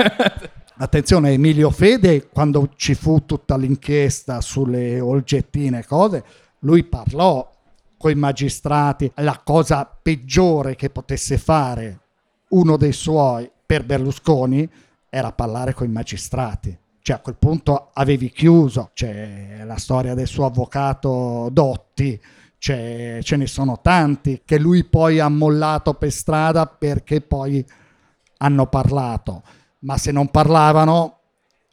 [0.75, 6.23] Attenzione, Emilio Fede, quando ci fu tutta l'inchiesta sulle olgettine e cose,
[6.59, 7.49] lui parlò
[7.97, 9.11] con i magistrati.
[9.17, 11.99] La cosa peggiore che potesse fare
[12.49, 14.67] uno dei suoi per Berlusconi
[15.09, 16.75] era parlare con i magistrati.
[17.05, 22.17] Cioè a quel punto avevi chiuso, c'è la storia del suo avvocato Dotti,
[22.57, 27.65] ce ne sono tanti che lui poi ha mollato per strada perché poi
[28.37, 29.43] hanno parlato,
[29.79, 31.17] ma se non parlavano,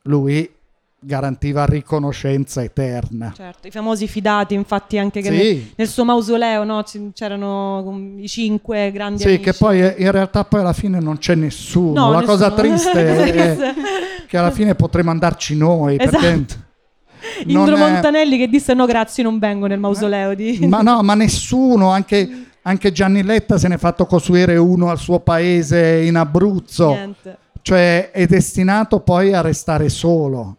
[0.02, 0.52] lui
[1.00, 3.32] garantiva riconoscenza eterna.
[3.34, 5.36] Certo, i famosi fidati, infatti anche che Sì.
[5.36, 6.84] nel, nel suo mausoleo no,
[7.14, 9.42] c'erano um, i cinque grandi Sì, amici.
[9.42, 12.06] che poi eh, in realtà poi alla fine non c'è nessuno.
[12.06, 12.60] No, La cosa nessuno.
[12.68, 13.06] triste
[13.72, 13.74] è
[14.26, 15.96] che alla fine potremmo andarci noi.
[15.96, 16.54] Perché Esatto.
[17.46, 20.58] non Indro è- Montanelli che disse no grazie non vengo nel mausoleo di...
[20.68, 24.98] Ma no, ma nessuno, anche, anche Gianni Letta se ne è fatto costruire uno al
[24.98, 26.88] suo paese in Abruzzo.
[26.92, 30.56] Niente, Cioè è destinato poi a restare solo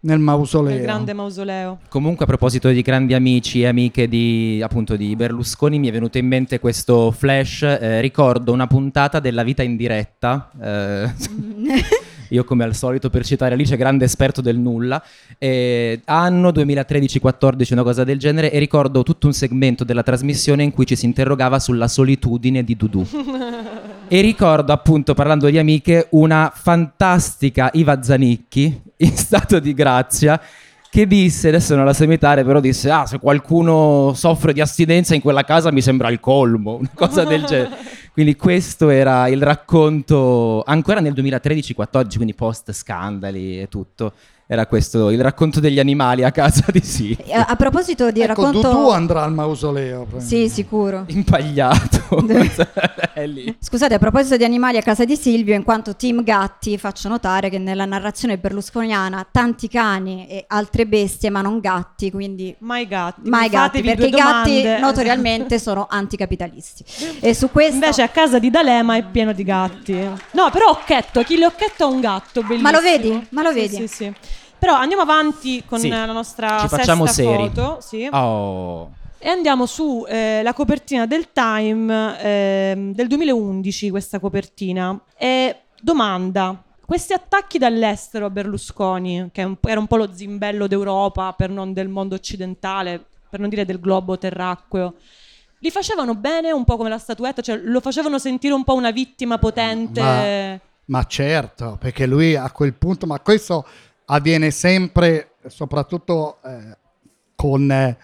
[0.00, 0.74] nel mausoleo.
[0.74, 1.78] nel grande mausoleo.
[1.88, 6.18] Comunque a proposito di grandi amici e amiche di, appunto, di Berlusconi mi è venuto
[6.18, 11.10] in mente questo flash, eh, ricordo una puntata della vita in diretta, eh,
[12.30, 15.02] io come al solito per citare Alice, grande esperto del nulla,
[15.36, 20.72] eh, anno 2013-14 una cosa del genere e ricordo tutto un segmento della trasmissione in
[20.72, 23.06] cui ci si interrogava sulla solitudine di Dudu.
[24.12, 30.40] E ricordo appunto, parlando di amiche, una fantastica Iva Zanicchi in stato di grazia
[30.90, 35.14] che disse, adesso non la so imitare, però disse, ah, se qualcuno soffre di astinenza
[35.14, 37.76] in quella casa mi sembra il colmo, una cosa del genere.
[38.12, 44.12] Quindi questo era il racconto, ancora nel 2013-14, quindi post scandali e tutto,
[44.52, 48.42] era questo il racconto degli animali a casa di sì, Eh, A proposito di Ecco,
[48.42, 48.68] racconto...
[48.72, 50.08] Dudu andrà al mausoleo.
[50.16, 51.04] Sì, sicuro.
[51.06, 52.26] impagliato.
[53.14, 53.54] È lì.
[53.60, 57.48] Scusate, a proposito di animali a casa di Silvio, in quanto Team Gatti, faccio notare
[57.48, 63.28] che nella narrazione berlusconiana tanti cani e altre bestie, ma non gatti, quindi Mai gatti.
[63.28, 64.78] mai gatti, perché i gatti domande.
[64.80, 66.84] notoriamente sono anticapitalisti.
[67.20, 67.74] E su questo...
[67.74, 69.92] Invece a casa di D'Alema è pieno di gatti.
[69.92, 72.62] No, però Occhetto, Achille Occhetto ha un gatto bellissimo.
[72.62, 73.26] Ma lo vedi?
[73.30, 73.76] Ma lo Sì, vedi?
[73.76, 74.12] Sì, sì.
[74.60, 75.88] Però andiamo avanti con Sì.
[75.88, 77.48] la nostra Ci facciamo sesta seri.
[77.48, 77.78] foto.
[77.80, 78.08] Sì.
[78.12, 78.92] Oh.
[79.18, 84.96] E andiamo su eh, la copertina del Time ehm, del 2011, questa copertina.
[85.16, 86.62] E domanda.
[86.84, 91.72] Questi attacchi dall'estero a Berlusconi, che un- era un po' lo zimbello d'Europa, per non
[91.72, 94.94] del mondo occidentale, per non dire del globo terracqueo,
[95.60, 97.42] li facevano bene un po' come la statuetta?
[97.42, 100.00] Cioè lo facevano sentire un po' una vittima potente?
[100.02, 103.64] Ma- Ma certo, perché lui a quel punto, ma questo
[104.12, 106.76] avviene sempre, soprattutto eh,
[107.34, 107.96] con eh,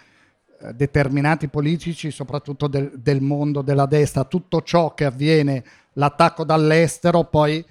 [0.75, 5.65] determinati politici, soprattutto del, del mondo della destra, tutto ciò che avviene,
[5.95, 7.65] l'attacco dall'estero, poi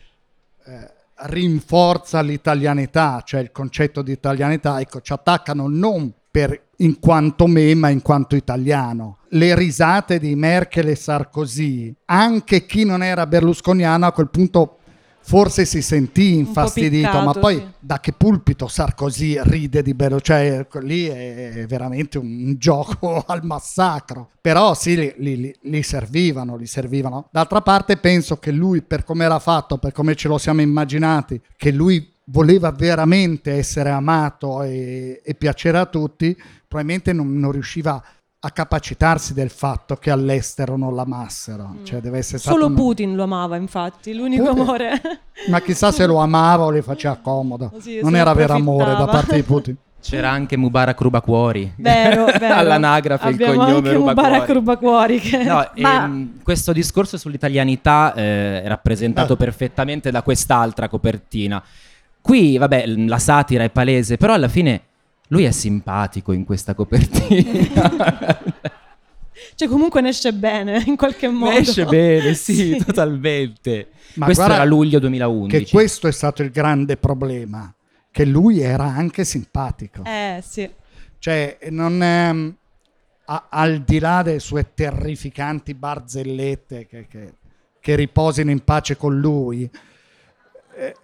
[0.65, 7.47] eh, rinforza l'italianità, cioè il concetto di italianità, ecco, ci attaccano non per in quanto
[7.47, 9.19] me, ma in quanto italiano.
[9.29, 14.79] Le risate di Merkel e Sarkozy, anche chi non era berlusconiano a quel punto
[15.27, 17.65] forse si sentì infastidito, ma piccato, poi sì.
[17.79, 20.23] da che pulpito Sarkozy ride di Berlusconi?
[20.23, 24.29] Cioè, ecco, lì è veramente un, gioco al massacro.
[24.39, 27.27] Però sì, li servivano, li servivano.
[27.31, 31.41] D'altra parte penso che lui, per come era fatto, per come ce lo siamo immaginati,
[31.57, 38.03] che lui voleva veramente essere amato e, e piacere a tutti, probabilmente non, non riusciva
[38.45, 41.77] a capacitarsi del fatto che all'estero non l'amassero.
[41.83, 45.01] Cioè, deve essere Solo un- Putin lo amava, infatti, l'unico Putin- amore.
[45.49, 47.71] Ma chissà se lo amava o le faceva comodo.
[47.79, 49.75] Sì, non era vero amore da parte di Putin.
[49.99, 51.73] C'era anche Mubarak Rubacuori.
[51.77, 52.53] Vero, vero.
[52.53, 55.19] All'anagrafe il Abbiamo cognome anche Mubarak Rubacuori.
[55.19, 55.43] Che...
[55.43, 59.37] No, Ma- ehm, questo discorso sull'italianità eh, è rappresentato Eh.
[59.37, 61.63] perfettamente da quest'altra copertina.
[62.21, 64.81] Qui, vabbè, la satira è palese, però alla fine
[65.29, 68.41] lui è simpatico in questa copertina.
[69.57, 71.51] Cioè comunque ne esce bene, in qualche modo.
[71.51, 73.89] Ne esce bene, sì, totalmente.
[74.15, 75.63] Ma questo guarda era luglio 2011.
[75.63, 77.73] Che questo è stato il grande problema,
[78.11, 80.03] che lui era anche simpatico.
[80.03, 80.69] Eh, sì.
[81.19, 82.55] Cioè, non ehm,
[83.25, 87.33] a- al di là delle sue terrificanti barzellette che, che-
[87.79, 89.69] che riposino in pace con lui,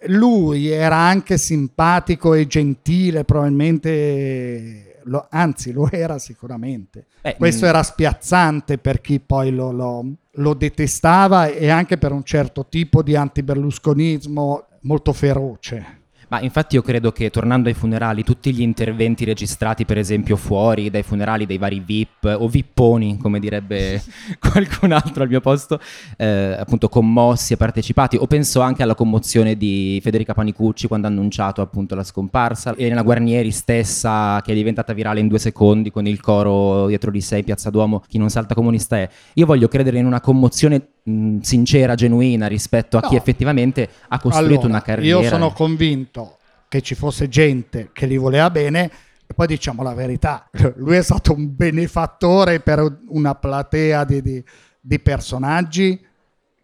[0.06, 7.06] lui era anche simpatico e gentile, probabilmente, lo- anzi lo era sicuramente.
[7.22, 10.04] Beh, Questo mm, era spiazzante per chi poi lo, lo-
[10.36, 16.00] lo detestava e anche per un certo tipo di antiberlusconismo molto feroce.
[16.32, 20.88] Ma infatti io credo che tornando ai funerali, tutti gli interventi registrati per esempio fuori
[20.88, 24.02] dai funerali dei vari VIP o vipponi, come direbbe
[24.40, 25.78] qualcun altro al mio posto,
[26.16, 31.10] eh, appunto commossi e partecipati, o penso anche alla commozione di Federica Panicucci quando ha
[31.10, 36.06] annunciato appunto la scomparsa, Elena Guarnieri stessa che è diventata virale in due secondi con
[36.06, 39.06] il coro dietro di sé in Piazza Duomo, chi non salta comunista è.
[39.34, 43.18] Io voglio credere in una commozione mh, sincera, genuina rispetto a chi No.
[43.18, 45.20] effettivamente ha costruito Allora, una carriera.
[45.20, 46.38] Io sono convinto
[46.68, 48.90] che ci fosse gente che li voleva bene
[49.26, 54.44] e poi diciamo la verità, lui è stato un benefattore per una platea di, di-
[54.80, 56.04] di personaggi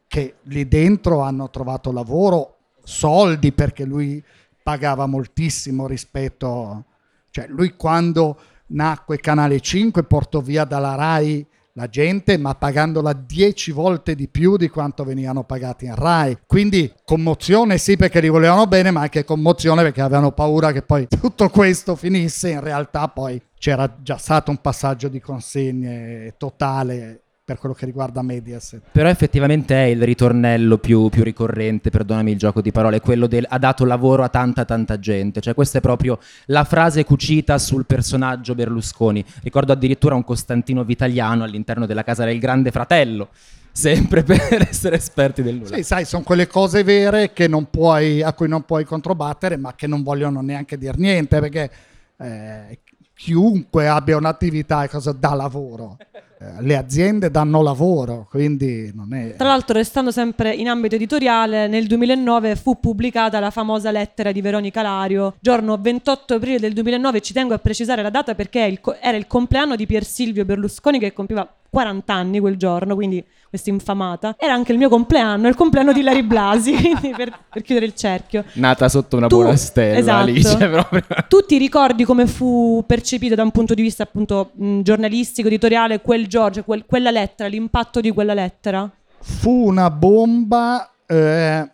[0.07, 4.23] che lì dentro hanno trovato lavoro, soldi perché lui
[4.63, 6.85] pagava moltissimo rispetto,
[7.31, 11.47] cioè lui quando nacque Canale 5 portò via dalla RAI
[11.79, 16.39] la gente, ma pagandola dieci volte di più di quanto venivano pagati in RAI.
[16.45, 21.07] Quindi commozione sì perché li volevano bene, ma anche commozione perché avevano paura che poi
[21.07, 22.51] tutto questo finisse.
[22.51, 28.21] In realtà poi c'era già stato un passaggio di consegne totale per quello che riguarda
[28.21, 28.83] Mediaset.
[28.93, 33.47] Però effettivamente è il ritornello più, più, ricorrente, perdonami il gioco di parole, quello del
[33.49, 37.87] ha dato lavoro a tanta tanta gente, cioè questa è proprio la frase cucita sul
[37.87, 39.25] personaggio Berlusconi.
[39.43, 43.29] Ricordo addirittura un Costantino Vitaliano all'interno della casa del Grande Fratello,
[43.73, 45.77] sempre per essere esperti del nulla.
[45.77, 47.33] Sì, sai, sono quelle cose vere
[47.71, 51.71] puoi, a cui non puoi controbattere, ma che non vogliono neanche dire niente, perché
[52.19, 52.79] eh,
[53.15, 55.97] chiunque abbia un'attività e cosa dà lavoro.
[56.41, 59.35] Eh, le aziende danno lavoro, quindi non è...
[59.35, 64.41] Tra l'altro, restando sempre in ambito editoriale, nel 2009 fu pubblicata la famosa lettera di
[64.41, 69.17] Veronica Lario, giorno 28 aprile del 2009, ci tengo a precisare la data perché era
[69.17, 74.35] il compleanno di Pier Silvio Berlusconi che compiva 40 anni quel giorno, quindi questa infamata.
[74.39, 76.75] Era anche il mio compleanno, il compleanno di Larry Blasi,
[77.17, 78.45] per, per, chiudere il cerchio.
[78.55, 80.23] Nata sotto una tu, buona stella, esatto.
[80.23, 81.03] Alice, proprio.
[81.29, 86.01] Tu ti ricordi come fu percepito da un punto di vista appunto mh, giornalistico, editoriale,
[86.01, 88.91] quel Giorgio, quel, quella lettera, l'impatto di quella lettera?
[89.21, 90.91] Fu una bomba...
[91.07, 91.71] Eh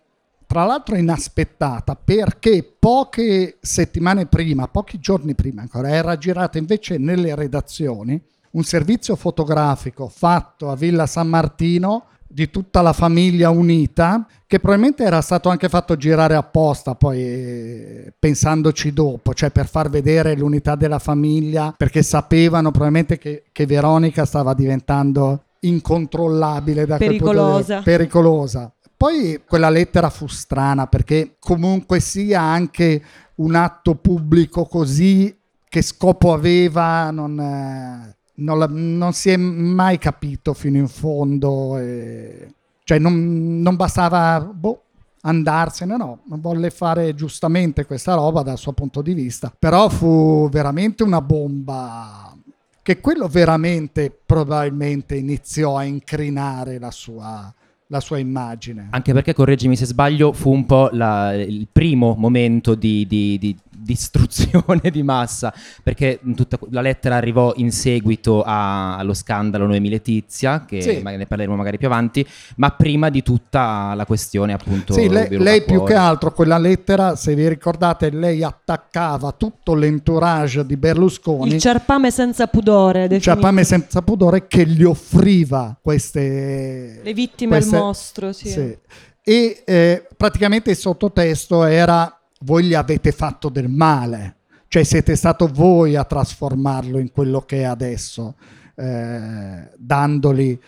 [0.47, 7.35] tra l'altro inaspettata perché poche settimane prima, pochi giorni prima ancora, era girata invece nelle
[7.35, 8.23] redazioni
[8.55, 15.05] un servizio fotografico fatto a Villa San Martino di tutta la famiglia unita, che probabilmente
[15.05, 20.75] era stato anche fatto girare apposta, poi eh, pensandoci dopo, cioè per far vedere l'unità
[20.75, 27.79] della famiglia, perché sapevano probabilmente che, che Veronica stava diventando incontrollabile da pericolosa.
[27.79, 28.73] Di, pericolosa.
[28.97, 33.03] Poi quella lettera fu strana perché comunque sia anche
[33.37, 35.37] un atto pubblico così
[35.69, 41.79] che scopo aveva non, eh, non, la, non, si è mai capito fino in fondo,
[41.79, 42.55] e,
[42.85, 44.83] cioè non, non bastava boh,
[45.23, 50.49] andarsene, no, non volle fare giustamente questa roba dal suo punto di vista, però fu
[50.51, 52.37] veramente una bomba
[52.83, 57.53] che quello veramente probabilmente iniziò a incrinare la sua,
[57.87, 58.89] la sua immagine.
[58.91, 63.57] Anche perché, correggimi se sbaglio, fu un po' la, il primo momento di, di, di
[63.85, 70.65] distruzione di massa, perché tutta la lettera arrivò in seguito a, allo scandalo Noemi Letizia,
[70.65, 71.03] che sì.
[71.03, 72.27] ne parleremo magari più avanti,
[72.57, 74.95] ma prima di tutta la questione appunto...
[74.95, 80.65] Sì, lei, lei più che altro quella lettera, se vi ricordate, lei attaccava tutto l'entourage
[80.65, 81.55] di Berlusconi.
[81.55, 83.05] Il ciarpame senza pudore.
[83.05, 87.01] Il ciarpame senza pudore che gli offriva queste...
[87.03, 88.49] Le vittime queste, al mostro, sì.
[88.49, 88.79] sì.
[89.27, 94.37] E eh, praticamente il sottotesto era voi gli avete fatto del male,
[94.69, 98.37] cioè siete stato voi a trasformarlo in quello che è adesso,
[98.77, 100.61] eh, dandoli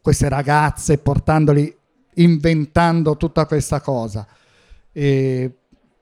[0.00, 1.76] queste ragazze, portandoli,
[2.14, 4.26] inventando tutta questa cosa.
[4.92, 5.52] E,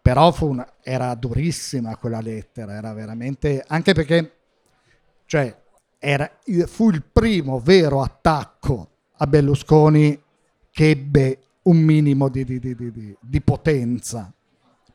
[0.01, 4.33] però una, era durissima quella lettera, era veramente, anche perché
[5.27, 5.55] cioè,
[5.99, 6.31] era,
[6.67, 10.23] fu il primo vero attacco a Berlusconi
[10.71, 14.33] che ebbe un minimo di, di, di, di potenza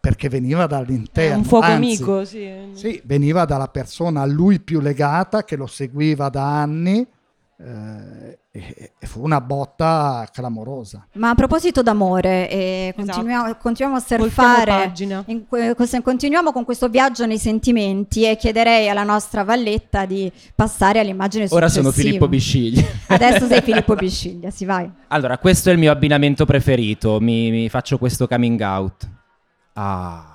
[0.03, 1.33] perché veniva dall'interno.
[1.33, 2.51] È un fuoco Anzi, amico, sì.
[2.73, 7.07] Sì, veniva dalla persona a lui più legata che lo seguiva da anni.
[7.57, 11.07] Eh, e, e, fu una botta clamorosa.
[11.13, 13.05] Ma a proposito d'amore, eh, esatto.
[13.05, 14.91] continuiamo, continuiamo, a surfare,
[15.27, 15.45] in,
[16.03, 21.65] continuiamo con questo viaggio nei sentimenti e chiederei alla nostra Valletta di passare all'immagine successiva.
[21.65, 22.85] Ora sono Filippo Bisciglia.
[23.07, 24.91] Adesso sei Filippo Bisciglia, si vai.
[25.07, 29.21] Allora, questo è il mio abbinamento preferito, mi, mi faccio questo coming out.
[29.73, 30.27] Ah.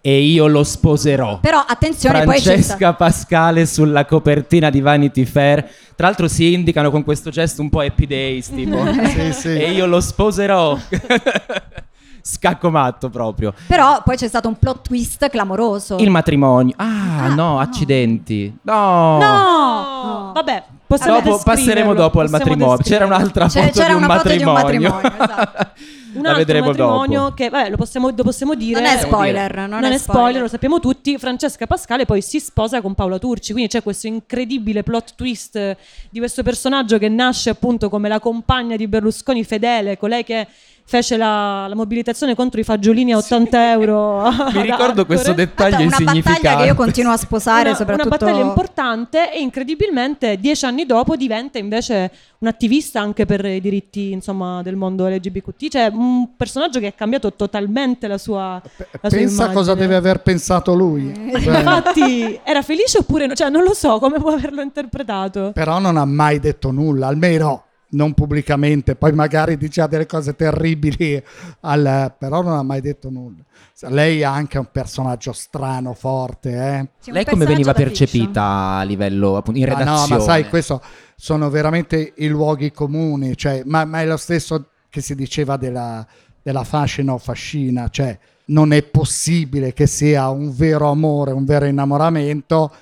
[0.00, 1.40] E io lo sposerò.
[1.40, 5.68] Però attenzione, Francesca poi Pascale sulla copertina di Vanity Fair.
[5.96, 8.84] Tra l'altro si indicano con questo gesto un po' happy days, tipo.
[9.08, 9.48] sì, sì.
[9.48, 10.78] E io lo sposerò.
[12.22, 13.52] Scacco matto proprio.
[13.66, 15.96] Però poi c'è stato un plot twist clamoroso.
[15.98, 16.74] Il matrimonio.
[16.76, 18.56] Ah, ah no, no, accidenti.
[18.62, 19.18] No.
[19.18, 19.18] No.
[19.18, 20.32] no.
[20.34, 22.76] Vabbè, dopo, passeremo dopo al matrimonio.
[22.78, 25.14] C'era un'altra foto, c'era di, un una foto di un matrimonio.
[25.26, 25.72] Esatto.
[26.14, 27.34] un la altro matrimonio dopo.
[27.34, 28.80] che vabbè, lo possiamo, lo possiamo dire.
[28.80, 30.00] Non è spoiler, non, non è, è spoiler.
[30.00, 31.18] spoiler, lo sappiamo tutti.
[31.18, 35.76] Francesca Pascale poi si sposa con Paola Turci, quindi c'è questo incredibile plot twist
[36.08, 40.46] di questo personaggio che nasce appunto come la compagna di Berlusconi fedele, colei che
[40.88, 44.22] fece la, la mobilitazione contro i fagiolini a 80 euro.
[44.54, 46.62] Mi ricordo questo dettaglio una battaglia insignificante.
[46.62, 51.16] che io continuo a sposare, una, soprattutto una battaglia importante e incredibilmente dieci anni dopo
[51.16, 55.68] diventa invece un attivista anche per i diritti insomma, del mondo LGBTQ.
[55.68, 58.62] Cioè un personaggio che ha cambiato totalmente la sua,
[59.00, 59.74] la sua Pensa cosa immagine.
[59.74, 61.12] deve aver pensato lui.
[61.42, 63.34] Cioè, Infatti era felice oppure no?
[63.34, 65.50] Cioè non lo so come può averlo interpretato.
[65.52, 71.22] però non ha mai detto nulla, almeno non pubblicamente, poi magari diceva delle cose terribili,
[71.60, 73.42] al- però non ha mai detto nulla.
[73.88, 77.10] Lei ha anche un personaggio strano, forte, eh.
[77.12, 78.42] Lei come veniva percepita
[78.78, 80.08] a livello appunto, in Ah, redazione?
[80.08, 80.82] no, ma sai, questo
[81.14, 86.04] sono veramente i luoghi comuni, cioè, ma, ma è lo stesso che si diceva della,
[86.42, 91.66] della fascina o fascina, cioè non è possibile che sia un vero amore, un vero
[91.66, 92.72] innamoramento,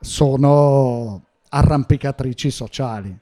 [0.00, 3.16] sono arrampicatrici sociali.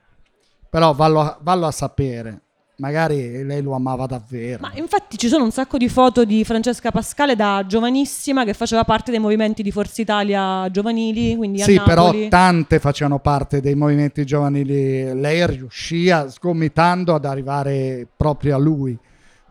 [0.70, 2.42] Però vallo a, vallo a sapere,
[2.76, 4.60] magari lei lo amava davvero.
[4.60, 8.84] Ma infatti ci sono un sacco di foto di Francesca Pascale da giovanissima che faceva
[8.84, 13.74] parte dei movimenti di Forza Italia giovanili, quindi a Sì, però tante facevano parte dei
[13.74, 15.12] movimenti giovanili.
[15.18, 18.96] Lei riuscì, a- sgomitando, ad arrivare proprio a lui.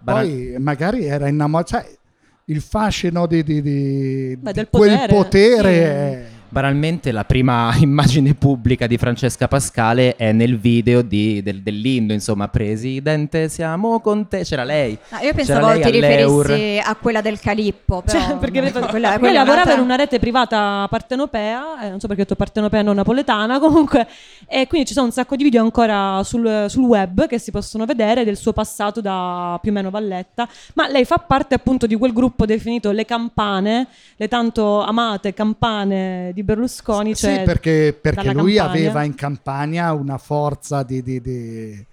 [0.02, 1.72] Poi magari era innamorato.
[1.72, 1.98] Cioè,
[2.46, 5.80] il fascino di, di- di- Beh, di del quel potere, potere sì.
[5.80, 12.12] è- Banalmente la prima immagine pubblica di Francesca Pascale è nel video di- del, dell'Indo,
[12.12, 14.98] insomma, Presidente siamo con te, c'era lei.
[15.10, 16.46] No, io C'era pensavo lei ti all'Eur.
[16.48, 18.02] riferissi a quella del Calippo.
[18.02, 22.00] Però, Cioè, perché no, lei, quella- quella un'altra- in una rete privata partenopea, eh, non
[22.00, 24.08] so perché ho detto partenopea non napoletana, comunque,
[24.48, 27.86] e quindi ci sono un sacco di video ancora sul, sul web che si possono
[27.86, 31.96] vedere del suo passato da più o meno Valletta, ma lei fa parte appunto di
[31.96, 38.24] quel gruppo definito Le Campane, le tanto amate campane di Berlusconi, cioè sì, perché, perché
[38.28, 38.82] dalla lui Campania.
[38.82, 41.86] aveva in campagna una forza di, di- di-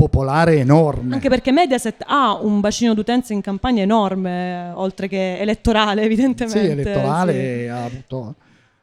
[0.00, 1.14] popolare enorme.
[1.14, 6.64] Anche perché Mediaset ha un bacino d'utenza in campagna enorme, eh, oltre che elettorale, evidentemente.
[6.64, 7.68] Sì, elettorale sì.
[7.68, 8.34] ha avuto.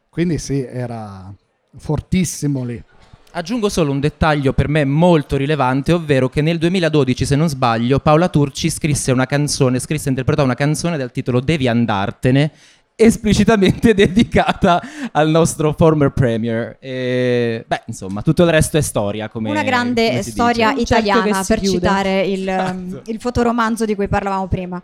[0.09, 1.33] Quindi sì, era
[1.77, 2.83] fortissimo lì.
[3.31, 7.99] Aggiungo solo un dettaglio per me molto rilevante, ovvero che nel 2012, se non sbaglio,
[7.99, 12.51] Paola Turci scrisse una canzone, scrisse e interpretò una canzone dal titolo Devi andartene,
[12.99, 14.81] esplicitamente dedicata
[15.11, 16.77] al nostro former premier.
[16.81, 19.29] E, beh, insomma, tutto il resto è storia.
[19.29, 20.85] Come, Una grande come storia dice.
[20.87, 21.77] Cerchio italiana si per chiude.
[21.77, 23.01] citare il, Esatto.
[23.05, 24.81] il fotoromanzo di cui parlavamo prima.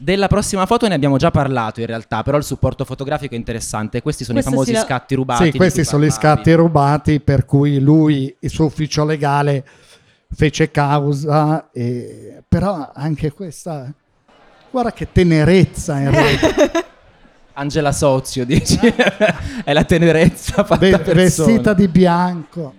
[0.00, 4.00] Della prossima foto ne abbiamo già parlato in realtà, però il supporto fotografico è interessante.
[4.02, 5.50] Questi sono Questa i famosi la- scatti rubati.
[5.50, 9.64] Sì, questi sono gli scatti rubati per cui lui, il suo ufficio legale,
[10.30, 12.42] fece causa, e...
[12.46, 13.92] però anche questa,
[14.70, 16.84] guarda che tenerezza in realtà,
[17.58, 18.78] Angela Sozio, dici?
[19.64, 21.12] è la tenerezza fatta persona.
[21.48, 22.74] vestita di bianco.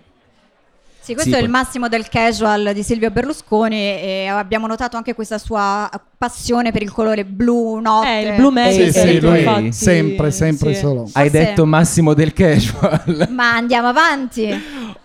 [1.01, 5.15] Sì, questo Sì, è il massimo del casual di Silvio Berlusconi e abbiamo notato anche
[5.15, 8.07] questa sua passione per il colore blu notte.
[8.07, 10.79] Eh, il blu Sì, magic, sì, ecco, lui infatti, sempre, sempre sì.
[10.79, 11.09] solo.
[11.13, 13.27] Hai Forse- detto massimo del casual.
[13.31, 14.49] Ma andiamo avanti.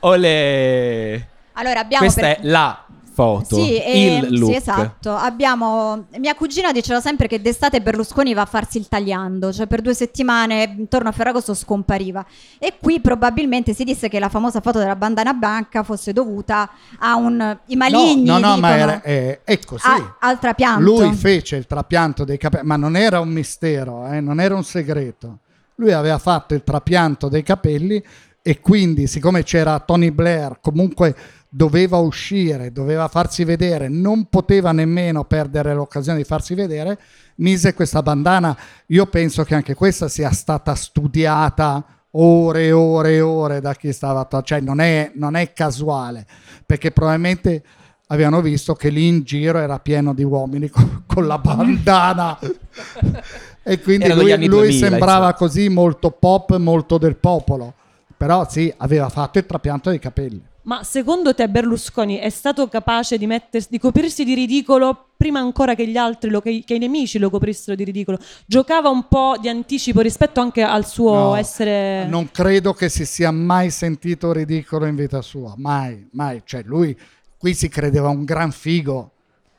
[0.00, 1.26] Olè.
[1.54, 2.84] Allora abbiamo Questa per- è la
[3.14, 4.50] foto, Sì, e- il look.
[4.50, 5.14] sì, esatto.
[5.14, 9.80] Abbiamo mia cugina diceva sempre che d'estate Berlusconi va a farsi il tagliando, cioè per
[9.80, 12.24] due settimane intorno a Ferragosto scompariva.
[12.58, 17.14] E qui probabilmente si disse che la famosa foto della bandana bianca fosse dovuta a
[17.14, 19.86] un i maligni no, no, no, ma dicono, era, eh, è così.
[19.86, 20.82] a- al trapianto.
[20.82, 24.64] Lui fece il trapianto dei capelli, ma non era un mistero, eh, non era un
[24.64, 25.38] segreto.
[25.76, 28.02] Lui aveva fatto il trapianto dei capelli
[28.42, 31.14] e quindi, siccome c'era Tony Blair, comunque
[31.54, 36.98] doveva uscire, doveva farsi vedere, non poteva nemmeno perdere l'occasione di farsi vedere,
[37.36, 38.56] mise questa bandana.
[38.86, 43.92] Io penso che anche questa sia stata studiata ore e ore e ore da chi
[43.92, 46.26] stava attorno, cioè non è, non è casuale,
[46.66, 47.62] perché probabilmente
[48.08, 52.36] avevano visto che lì in giro era pieno di uomini con, con la bandana
[53.62, 55.34] e quindi Erano lui, lui 2000, sembrava insomma.
[55.34, 57.74] così molto pop, molto del popolo,
[58.16, 60.44] però sì, aveva fatto il trapianto dei capelli.
[60.64, 65.74] Ma secondo te Berlusconi è stato capace di, mettersi, di coprirsi di ridicolo prima ancora
[65.74, 68.18] che gli altri, lo- che, che i nemici lo coprissero di ridicolo?
[68.46, 72.06] Giocava un po' di anticipo rispetto anche al suo No, essere...
[72.06, 76.40] Non credo che si sia mai sentito ridicolo in vita sua, mai, mai.
[76.46, 76.98] Cioè lui
[77.36, 79.10] qui si credeva un gran figo,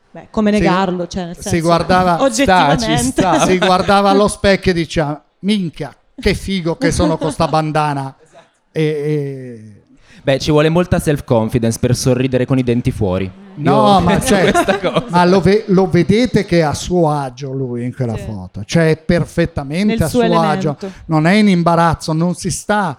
[0.09, 1.05] Beh, come si- negarlo?
[1.05, 3.11] Cioè, nel si senso, guardava- oggettivamente.
[3.21, 8.15] Sta, si guardava allo specchio e diceva minchia, che figo che sono con sta bandana.
[8.75, 9.83] E, e-
[10.25, 13.31] Beh, ci vuole molta self-confidence per sorridere con i denti fuori.
[13.57, 14.51] No, Io ma, cioè,
[15.09, 18.23] ma lo, ve- lo vedete che è a suo agio lui in quella Sì.
[18.23, 20.91] foto, cioè è perfettamente Nel a suo suo agio, elemento.
[21.05, 22.97] non è in imbarazzo, non si sta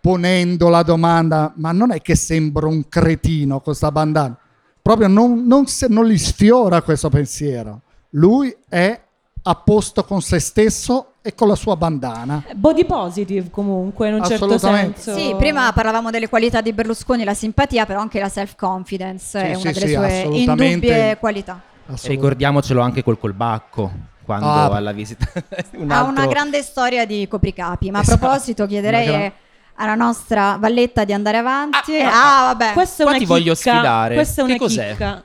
[0.00, 4.38] ponendo la domanda, ma non è che sembro un cretino con sta bandana.
[4.80, 7.80] proprio non, non, se- non li sfiora questo pensiero.
[8.10, 9.00] Lui è
[9.42, 12.44] a posto con se stesso e con la sua bandana.
[12.54, 15.14] Body positive comunque, in un certo senso.
[15.16, 19.62] Sì, prima parlavamo delle qualità di Berlusconi, la simpatia, però anche la self-confidence è Sì,
[19.62, 21.60] una sì, delle sì, sue indubbie qualità.
[22.02, 23.90] Ricordiamocelo anche col colbacco,
[24.22, 24.76] quando Ah.
[24.76, 25.26] alla visita...
[25.76, 28.18] un Ha altro- una grande storia di copricapi, ma a Esatto.
[28.18, 29.32] proposito chiederei Una gran-
[29.76, 31.96] alla nostra Valletta di andare avanti.
[32.00, 32.72] Ah, Ah, ah, vabbè.
[32.74, 33.38] Questa è Qua una ti chicca.
[33.38, 34.14] voglio sfidare.
[34.14, 34.90] Questa è Che una cos'è?
[34.90, 35.24] chicca.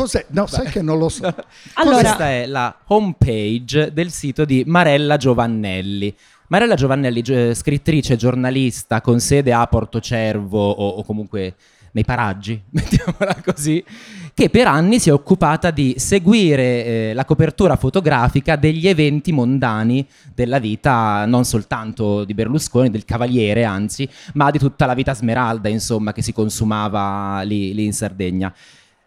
[0.00, 0.24] Cos'è?
[0.30, 1.24] No, sai che non lo so.
[1.74, 6.16] Allora, Questa è la homepage del sito di Marella Giovannelli.
[6.48, 11.54] Marella Giovannelli, gi- scrittrice, giornalista con sede a Portocervo o, o comunque
[11.92, 13.84] nei paraggi, mettiamola così,
[14.32, 20.06] che per anni si è occupata di seguire eh, la copertura fotografica degli eventi mondani
[20.34, 25.68] della vita non soltanto di Berlusconi, del Cavaliere anzi, ma di tutta la vita smeralda,
[25.68, 28.54] insomma, che si consumava lì, lì in Sardegna.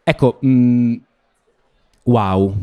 [0.04, 0.96] Ecco, mm,
[2.04, 2.54] wow.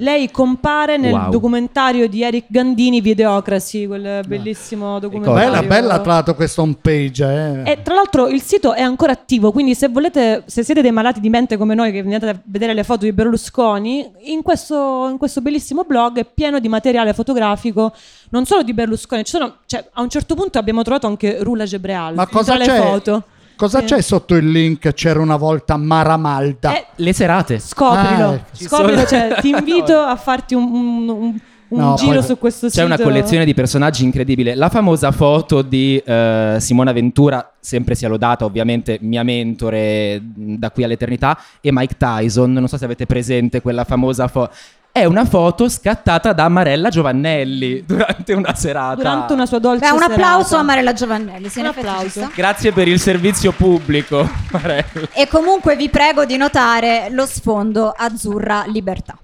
[0.00, 1.30] lei compare nel Wow.
[1.30, 5.50] documentario di Eric Gandini, Videocracy, quel bellissimo documentario.
[5.50, 7.62] Bella, bella tra l'altro questa homepage.
[7.64, 7.70] Eh.
[7.72, 11.18] E tra l'altro il sito è ancora attivo, quindi se volete, se siete dei malati
[11.20, 15.18] di mente come noi che andate a vedere le foto di Berlusconi, in questo, in
[15.18, 17.92] questo bellissimo blog è pieno di materiale fotografico,
[18.30, 21.64] non solo di Berlusconi, ci sono, cioè, a un certo punto abbiamo trovato anche Rula
[21.64, 22.80] Gebreal Ma cosa tra le c'è?
[22.80, 23.22] foto.
[23.58, 24.92] Cosa c'è sotto il link?
[24.92, 26.76] C'era una volta Mara Malta.
[26.76, 27.58] Eh, Le serate.
[27.58, 28.44] Scoprilo, Ah, ecco.
[28.52, 31.38] scoprilo, Ci cioè, ti invito a farti un, un- un-
[31.70, 32.86] un No, giro poi- su questo C'è sito.
[32.86, 34.54] una collezione di personaggi incredibile.
[34.54, 40.84] La famosa foto di eh, Simona Ventura, sempre sia lodata, ovviamente mia mentore da qui
[40.84, 42.52] all'eternità, e Mike Tyson.
[42.52, 44.50] Non so se avete presente quella famosa foto.
[44.98, 48.96] È una foto scattata da Marella Giovannelli durante una serata.
[48.96, 50.58] durante una sua dolce Beh, un applauso serata.
[50.58, 51.48] a Marella Giovannelli.
[51.48, 52.30] sì, Un applauso.
[52.34, 54.84] Grazie per il servizio pubblico, Marella.
[55.12, 59.16] E comunque vi prego di notare lo sfondo azzurra libertà.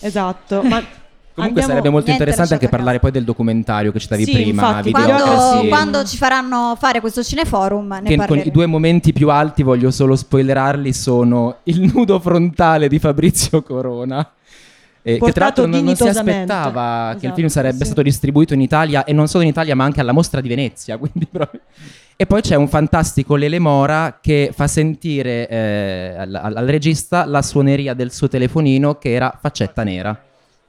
[0.00, 0.82] Esatto, ma
[1.38, 4.90] Comunque andiamo- sarebbe molto interessante anche parlare poi del documentario che citavi Sì, prima, infatti,
[4.90, 9.62] Quando, quando ci faranno fare questo cineforum ne che con i due momenti più alti,
[9.62, 14.28] voglio solo spoilerarli, sono il nudo frontale di Fabrizio Corona.
[15.02, 17.84] Eh, che tra l'altro non, non si aspettava che il Esatto, film sarebbe sì.
[17.86, 20.96] stato distribuito in Italia e non solo in Italia ma anche alla mostra di Venezia.
[20.98, 21.60] quindi proprio-
[22.16, 27.24] E poi c'è un fantastico Lele Mora che fa sentire eh, al, al- al regista
[27.24, 30.20] la suoneria del suo telefonino che era faccetta nera.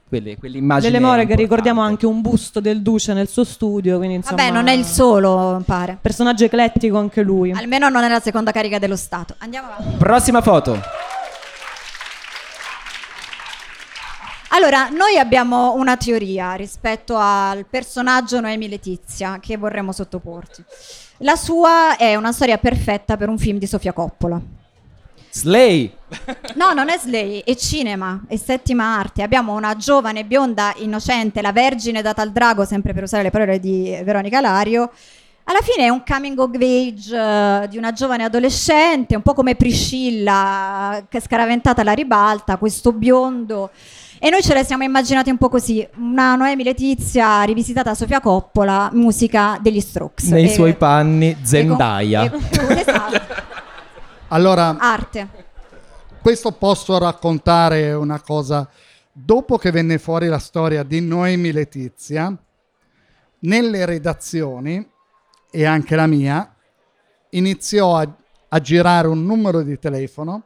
[0.08, 4.16] Quelle, quell'immagine Lele More che ricordiamo anche un busto del Duce nel suo studio, quindi
[4.16, 5.98] insomma Vabbè, non è il solo, pare.
[6.00, 7.52] personaggio eclettico anche lui.
[7.52, 9.36] Almeno non è la seconda carica dello Stato.
[9.38, 9.96] Andiamo avanti.
[9.98, 10.80] Prossima foto.
[14.62, 20.62] Allora, noi abbiamo una teoria rispetto al personaggio Noemi Letizia che vorremmo sottoporti.
[21.18, 24.38] La sua è una storia perfetta per un film di Sofia Coppola.
[25.30, 25.90] Slay.
[26.56, 29.22] No, non è Slay, è cinema, è settima arte.
[29.22, 33.60] Abbiamo una giovane bionda innocente, la vergine data al drago, sempre per usare le parole
[33.60, 34.90] di Veronica Lario.
[35.44, 39.56] Alla fine è un coming of age eh, di una giovane adolescente, un po' come
[39.56, 43.70] Priscilla, che è scaraventata alla ribalta, questo biondo.
[44.22, 48.20] E noi ce la siamo immaginati un po' così, una Noemi Letizia rivisitata da Sofia
[48.20, 50.28] Coppola, musica degli Strokes.
[50.28, 52.24] Nei E- suoi panni e con- Zendaya.
[52.24, 52.30] e-
[52.80, 53.20] esatto,
[54.28, 55.26] Allora, arte.
[56.20, 58.68] questo posso raccontare una cosa.
[59.10, 62.30] Dopo che venne fuori la storia di Noemi Letizia,
[63.40, 64.86] nelle redazioni,
[65.50, 66.54] e anche la mia,
[67.30, 68.06] iniziò a,
[68.50, 70.42] a girare un numero di telefono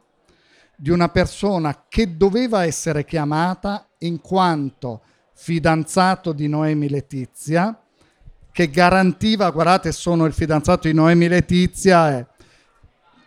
[0.77, 5.01] di una persona che doveva essere chiamata in quanto
[5.33, 7.79] fidanzato di Noemi Letizia,
[8.51, 12.17] che garantiva, guardate, sono il fidanzato di Noemi Letizia.
[12.17, 12.25] E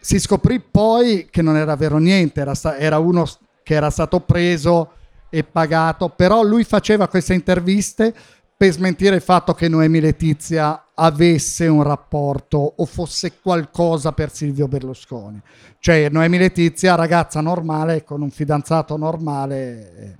[0.00, 3.26] si scoprì poi che non era vero niente, era, sta- era uno
[3.62, 4.92] che era stato preso
[5.28, 8.14] e pagato, però lui faceva queste interviste
[8.56, 14.66] per smentire il fatto che Noemi Letizia avesse un rapporto o fosse qualcosa per Silvio
[14.66, 15.40] Berlusconi.
[15.78, 19.96] Cioè Noemi Letizia, ragazza normale con un fidanzato normale.
[19.96, 20.16] eh.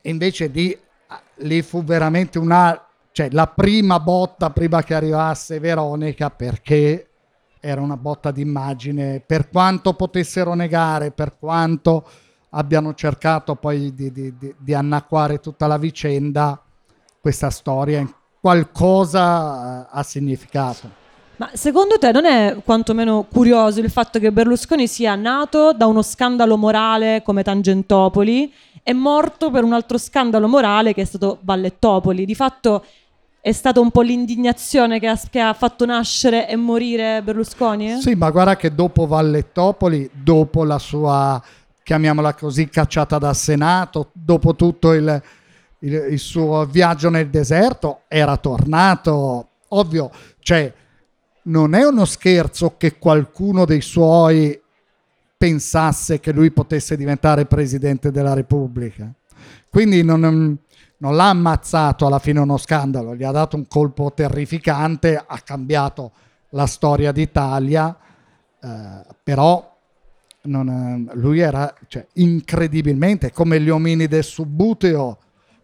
[0.00, 0.76] E invece lì,
[1.36, 7.08] lì fu veramente una, cioè la prima botta prima che arrivasse Veronica perché
[7.60, 12.08] era una botta d'immagine, per quanto potessero negare, per quanto
[12.50, 16.62] abbiano cercato poi di, di- di- di annacquare tutta la vicenda,
[17.20, 18.10] questa storia in
[18.40, 21.06] qualcosa eh, ha significato.
[21.36, 26.02] Ma secondo te non è quantomeno curioso il fatto che Berlusconi sia nato da uno
[26.02, 32.24] scandalo morale come Tangentopoli e morto per un altro scandalo morale che è stato Ballettopoli?
[32.24, 32.84] Di fatto
[33.40, 38.00] è stata un po' l'indignazione che ha, che ha fatto nascere e morire Berlusconi?
[38.00, 41.40] Sì, ma guarda che dopo Vallettopoli, dopo la sua,
[41.84, 45.22] chiamiamola così, cacciata dal Senato, dopo tutto il,
[45.80, 49.48] il, il suo viaggio nel deserto, era tornato.
[49.68, 50.10] Ovvio,
[50.40, 50.72] cioè,
[51.42, 54.60] non è uno scherzo che qualcuno dei suoi
[55.36, 59.12] pensasse che lui potesse diventare presidente della Repubblica.
[59.70, 60.58] Quindi non,
[60.98, 66.12] non l'ha ammazzato alla fine uno scandalo, gli ha dato un colpo terrificante, ha cambiato
[66.50, 67.96] la storia d'Italia,
[68.60, 69.76] eh, però
[70.42, 75.18] non, lui era cioè, incredibilmente come gli omini del subbuteo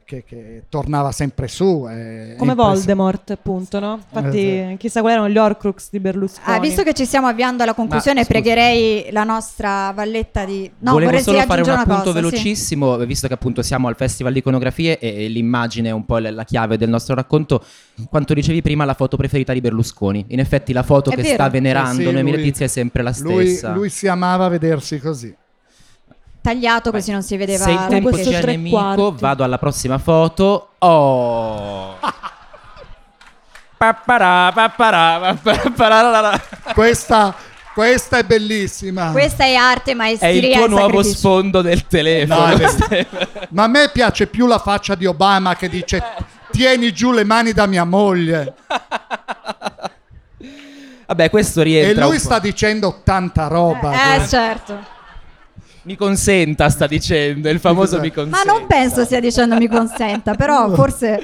[0.05, 1.87] che, che tornava sempre su.
[1.89, 3.95] eh, Come Voldemort, appunto, no?
[4.13, 4.77] Infatti, Esatto.
[4.77, 6.57] chissà quali erano gli Horcrux di Berlusconi.
[6.57, 10.71] Ah, visto che ci stiamo avviando alla conclusione, Ma, pregherei la nostra Valletta di...
[10.81, 12.13] No, Volevo solo fare un appunto cosa, sì.
[12.15, 16.19] velocissimo, visto che appunto siamo al Festival di Iconografie e, e l'immagine è un po'
[16.19, 17.63] la, la chiave del nostro racconto.
[18.09, 20.25] Quanto dicevi prima, la foto preferita di Berlusconi.
[20.29, 21.35] In effetti la foto È che vero.
[21.35, 23.73] sta venerando Sì, sì, Noemi lui- Letizia è sempre la Lui, stessa.
[23.73, 25.35] lui si amava vedersi così.
[26.45, 29.15] Tagliato così non si vedeva Se il tempo questo è tre nemico, quarti.
[29.23, 30.73] vado alla prossima foto.
[30.77, 31.97] Oh!
[33.79, 36.41] Papparà, papparà, papparà,
[36.75, 37.35] Questa,
[37.73, 39.11] questa è bellissima.
[39.11, 41.17] Questa è arte, È maestria il tuo e nuovo sacrificio.
[41.19, 42.47] sfondo del telefono.
[42.47, 43.07] No, è è-
[43.51, 46.03] Ma a me piace più la faccia di Obama che dice
[46.51, 48.53] tieni giù le mani da mia moglie.
[51.07, 52.05] Vabbè, questo E rientra.
[52.05, 52.25] lui un po'.
[52.25, 54.15] sta dicendo tanta roba.
[54.17, 54.93] Eh, certo.
[55.85, 57.49] Mi consenta, sta dicendo.
[57.49, 58.53] Il famoso mi Ma consenta.
[58.53, 61.21] non penso stia dicendo mi consenta, però forse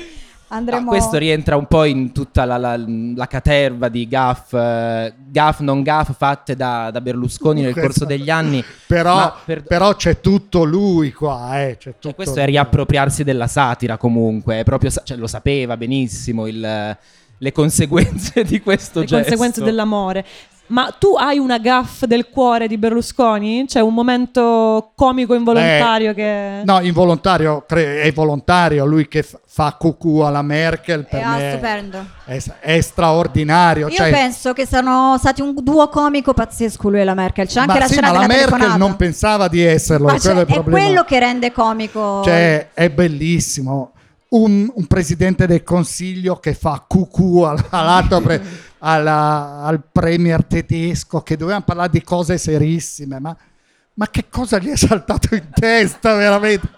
[0.49, 0.83] andremo...
[0.83, 5.61] No, questo rientra un po' in tutta la, la- la caterva di gaff, eh, gaff
[5.61, 8.63] non gaff fatte da, da Berlusconi nel corso degli anni.
[8.87, 11.63] Però, Ma per- però c'è tutto lui qua.
[11.63, 12.51] Eh, c'è tutto Cioè, questo è lui.
[12.51, 16.97] riappropriarsi della satira comunque, è proprio, cioè, lo sapeva benissimo il-
[17.43, 19.25] le conseguenze di questo le gesto.
[19.25, 20.27] conseguenze dell'amore.
[20.71, 23.65] Ma tu hai una gaff del cuore di Berlusconi?
[23.67, 26.63] C'è un momento comico involontario che...
[26.65, 28.85] No, involontario, cre- è volontario.
[28.85, 32.05] Lui che f- fa cucù alla Merkel per Eh, ah, me stupendo.
[32.25, 33.89] è, è straordinario.
[33.89, 37.49] Io cioè- penso che siano stati un duo comico pazzesco lui e la Merkel.
[37.49, 38.77] C'è anche ma la sì, scena ma la Merkel telefonata.
[38.77, 40.07] non pensava di esserlo.
[40.07, 42.23] Ma quello c'è- è, il è quello che rende comico.
[42.23, 43.91] Cioè, è bellissimo.
[44.29, 48.41] Un, un presidente del consiglio che fa cucù al- all'altro pre-
[48.81, 53.19] alla- al premier tedesco che dovevano parlare di cose serissime.
[53.21, 53.35] Ma,
[53.95, 56.69] ma che cosa gli è saltato in testa veramente?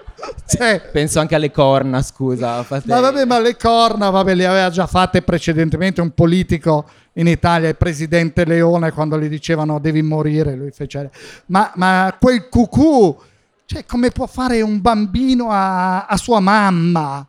[0.47, 2.63] Cioè, Penso anche alle corna, scusa.
[2.63, 6.85] fate- ma vabbè, ma le corna, vabbè, le aveva già fatte precedentemente un politico
[7.15, 11.11] in Italia, il presidente Leone, quando gli dicevano devi morire, lui fece...
[11.47, 13.19] Ma, ma quel cucù,
[13.67, 17.27] cioè come può fare un bambino a, a sua mamma?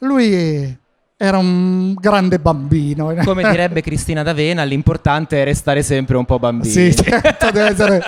[0.00, 0.78] Lui
[1.22, 3.14] era un grande bambino.
[3.24, 6.72] Come direbbe Cristina D'Avena, l'importante è restare sempre un po' bambini.
[6.72, 8.02] Sì, certo, deve essere...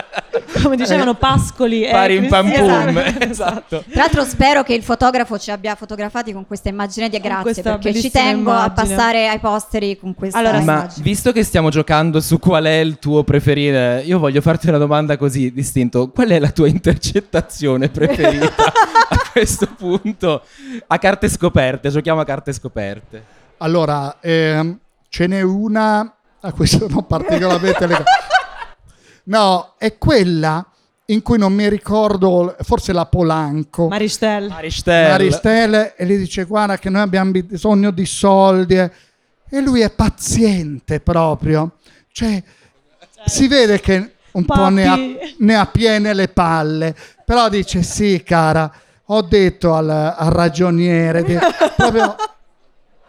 [0.62, 2.98] Come dicevano Pascoli e Pari in pam pum.
[2.98, 3.24] Esatto.
[3.30, 3.84] esatto.
[3.88, 7.92] Tra l'altro spero che il fotografo ci abbia fotografati con questa immagine di grazie perché
[7.94, 8.74] ci tengo a immagine.
[8.74, 11.04] passare ai posteri con questa Allora, Ma immagine.
[11.04, 15.16] visto che stiamo giocando su qual è il tuo preferito, io voglio farti una domanda
[15.16, 16.08] così distinto.
[16.08, 18.72] Qual è la tua intercettazione preferita
[19.08, 20.42] a questo punto?
[20.86, 23.24] A carte scoperte, giochiamo a carte scoperte.
[23.58, 24.78] Allora, ehm,
[25.08, 28.10] ce n'è una a cui sono particolarmente legato.
[29.24, 30.64] No, è quella
[31.06, 33.88] in cui non mi ricordo, forse la Polanco.
[33.88, 34.48] Maristel.
[34.48, 35.10] Maristel.
[35.10, 38.90] Maristelle e gli dice guarda che noi abbiamo bisogno di soldi eh."
[39.50, 41.76] e lui è paziente proprio
[42.10, 42.42] cioè
[43.26, 45.36] si vede che un po' ne ha, Papi.
[45.38, 48.72] ne ha piene le palle però dice sì cara
[49.06, 51.36] ho detto al, al ragioniere di-
[51.76, 52.14] proprio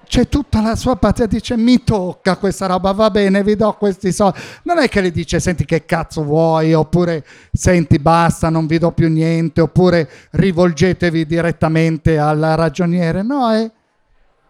[0.08, 4.12] c'è tutta la sua pazienza, dice mi tocca questa roba, va bene, vi do questi
[4.12, 4.40] soldi.
[4.64, 8.92] Non è che le dice senti che cazzo vuoi, oppure senti basta, non vi do
[8.92, 13.24] più niente, oppure rivolgetevi direttamente al ragioniere.
[13.24, 13.70] No, è,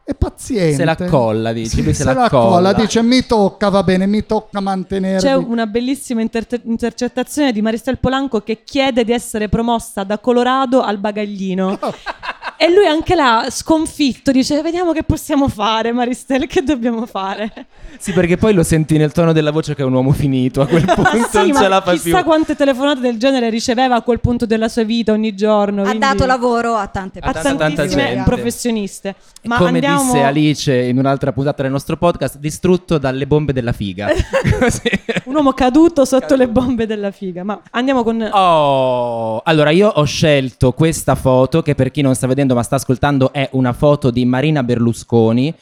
[0.08, 0.76] è paziente.
[0.76, 2.50] Se la colla, dici, Sì, se la la colla.
[2.52, 5.18] colla, dice mi tocca, va bene, mi tocca mantenere.
[5.20, 10.82] C'è una bellissima inter- intercettazione di Maristel Polanco che chiede di essere promossa da Colorado
[10.84, 11.80] al bagaglino.
[12.58, 17.52] E lui anche là, sconfitto, dice: Vediamo che possiamo fare, Maristel, che dobbiamo fare?
[17.98, 20.62] Sì, perché poi lo senti nel tono della voce che è un uomo finito.
[20.62, 22.24] A quel punto Ma sì, non ma ce la fa chissà più.
[22.26, 25.82] quante telefonate del genere riceveva a quel punto della sua vita ogni giorno.
[25.82, 27.56] ha quindi- dato lavoro a tante A a persone.
[27.58, 28.24] tantissime gente.
[28.24, 29.16] professioniste.
[29.44, 30.04] Ma Come andiamo...
[30.04, 34.08] disse Alice in un'altra puntata del nostro podcast, distrutto dalle bombe della figa.
[35.26, 37.44] Un uomo caduto sotto le bombe della figa.
[37.44, 38.22] Ma andiamo con.
[38.32, 42.76] Oh, allora io ho scelto questa foto che per chi non sta vedendo ma sta
[42.76, 45.54] ascoltando è una foto di Marina Berlusconi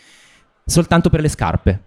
[0.65, 1.83] soltanto per le scarpe.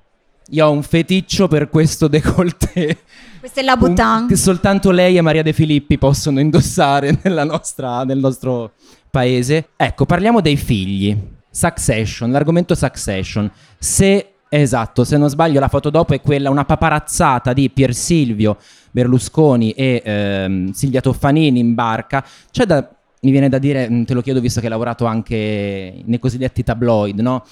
[0.51, 2.99] Io ho un feticcio per questo décolleté.
[3.41, 4.27] Questa è la Boutin.
[4.29, 8.73] Che soltanto lei e Maria De Filippi possono indossare nella nostra- nel nostro
[9.11, 9.71] paese.
[9.77, 11.17] Ecco, parliamo dei figli.
[11.51, 13.51] Succession, l'argomento Succession.
[13.79, 18.59] Se, esatto, se non sbaglio la foto dopo è quella, una paparazzata di Pier Silvio
[18.91, 22.25] Berlusconi e ehm, Silvia Toffanini in barca.
[22.53, 22.89] C'è da,
[23.21, 26.63] mi viene da dire, mm, te lo chiedo visto che hai lavorato anche nei cosiddetti
[26.63, 27.45] tabloid, no?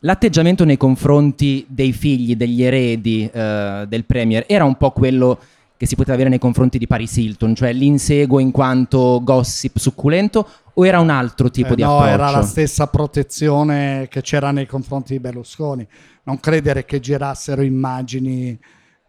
[0.00, 5.38] L'atteggiamento nei confronti dei figli, degli eredi eh, del Premier era un po' quello
[5.76, 10.46] che si poteva avere nei confronti di Paris Hilton, cioè l'inseguo in quanto gossip succulento
[10.74, 12.12] o era un altro tipo Eh, di no, approccio?
[12.12, 15.86] era la stessa protezione che c'era nei confronti di Berlusconi.
[16.24, 18.58] Non credere che girassero immagini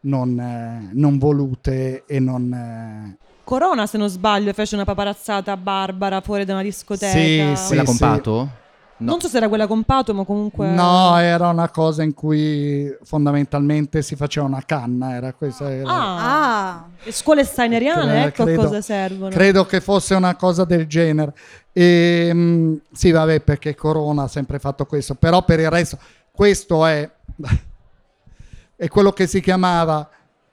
[0.01, 3.17] non, eh, non volute e non...
[3.45, 7.11] Corona, se non sbaglio, fece una paparazzata a Barbara fuori da una discoteca.
[7.11, 7.67] Sì, sì.
[7.67, 8.49] Quella con Pato?
[8.97, 9.11] No.
[9.11, 10.67] Non so se era quella con Pato, ma comunque...
[10.69, 15.13] No, era una cosa in cui fondamentalmente si faceva una canna.
[15.15, 19.29] Era questa, era- Ah, Ah, le scuole steineriane, ecco a credo- cosa servono.
[19.31, 21.33] Credo che fosse una cosa del genere.
[21.73, 25.99] E, mm, sì, vabbè, perché Corona ha sempre fatto questo, però per il resto,
[26.31, 27.07] questo è,
[28.77, 30.09] è quello che si chiamava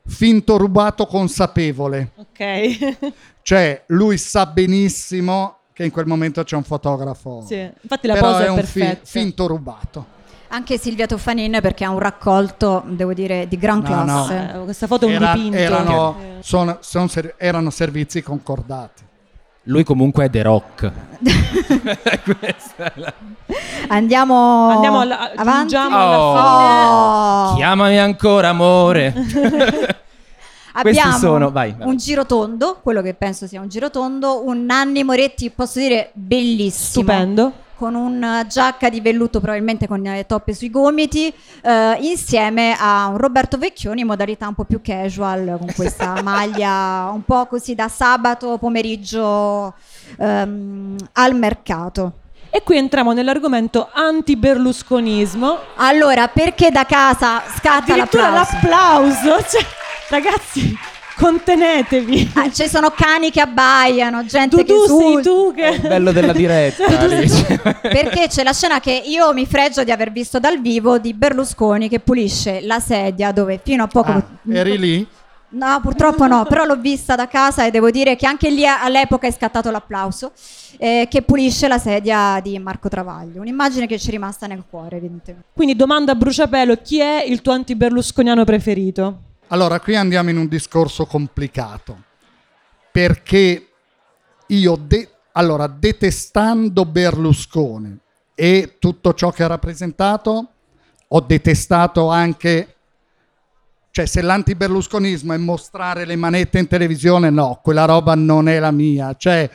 [0.06, 2.10] finto rubato consapevole.
[2.16, 3.12] Ok.
[3.42, 7.42] Cioè, lui sa benissimo che in quel momento c'è un fotografo.
[7.44, 7.56] sì.
[7.80, 9.00] Infatti la però posa è è, un fi- perfetta.
[9.04, 10.06] finto rubato.
[10.48, 14.02] anche Silvia Toffanin perché ha un raccolto, devo dire, di gran No, no.
[14.04, 14.50] classe.
[14.54, 15.56] Eh, questa foto è un Era- dipinto.
[15.56, 16.42] erano, Eh.
[16.42, 19.02] sono- son ser- erano servizi concordati.
[19.64, 20.90] Lui comunque è The Rock.
[22.94, 23.12] La-
[23.88, 25.76] Andiamo, Andiamo alla- avanti.
[25.76, 27.54] alla Oh.
[27.54, 29.14] Chiamami ancora amore.
[30.74, 31.86] Abbiamo sono- vai, vai.
[31.86, 37.04] un girotondo, quello che penso sia un girotondo, un Nanni Moretti, posso dire, bellissimo.
[37.04, 37.52] Stupendo.
[37.82, 43.16] Con una giacca di velluto, probabilmente con le toppe sui gomiti, eh, insieme a un
[43.16, 47.88] Roberto Vecchioni in modalità un po' più casual, con questa maglia un po' così da
[47.88, 49.74] sabato pomeriggio
[50.16, 52.12] ehm, al mercato.
[52.50, 55.58] E qui entriamo nell'argomento anti-berlusconismo.
[55.74, 59.26] Allora, perché da casa scatta Addirittura l'applauso?
[59.26, 59.48] l'applauso.
[59.50, 59.66] Cioè,
[60.08, 60.78] ragazzi,
[61.22, 62.30] contenevi.
[62.34, 65.78] Ah, ci sono cani che abbaiano, gente Tu, che tu sei tu che...
[65.80, 66.84] Il bello della diretta.
[67.80, 71.88] Perché c'è la scena che io mi fregio di aver visto dal vivo di Berlusconi
[71.88, 74.10] che pulisce la sedia dove fino a poco...
[74.10, 75.06] Ah, eri lì?
[75.50, 79.26] No, purtroppo no, però l'ho vista da casa e devo dire che anche lì all'epoca
[79.26, 80.32] è scattato l'applauso,
[80.78, 83.40] eh, che pulisce la sedia di Marco Travaglio.
[83.42, 85.48] Un'immagine che ci è rimasta nel cuore, evidentemente.
[85.52, 89.18] Quindi domanda a bruciapelo, chi è il tuo anti-berlusconiano preferito?
[89.52, 92.04] Allora, qui andiamo in un discorso complicato,
[92.90, 93.68] perché
[94.46, 97.94] io, de- allora, detestando Berlusconi
[98.34, 100.52] e tutto ciò che ha rappresentato,
[101.06, 102.76] ho detestato anche,
[103.90, 108.70] cioè se l'antiberlusconismo è mostrare le manette in televisione, no, quella roba non è la
[108.70, 109.50] mia, cioè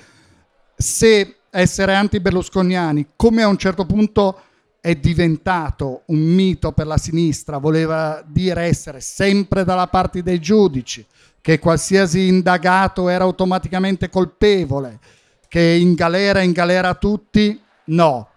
[0.75, 4.41] se essere anti-berlusconiani, come a un certo punto
[4.79, 11.05] è diventato un mito per la sinistra, voleva dire essere sempre dalla parte dei giudici,
[11.41, 14.99] che qualsiasi indagato era automaticamente colpevole,
[15.47, 18.27] che in galera in galera tutti, no,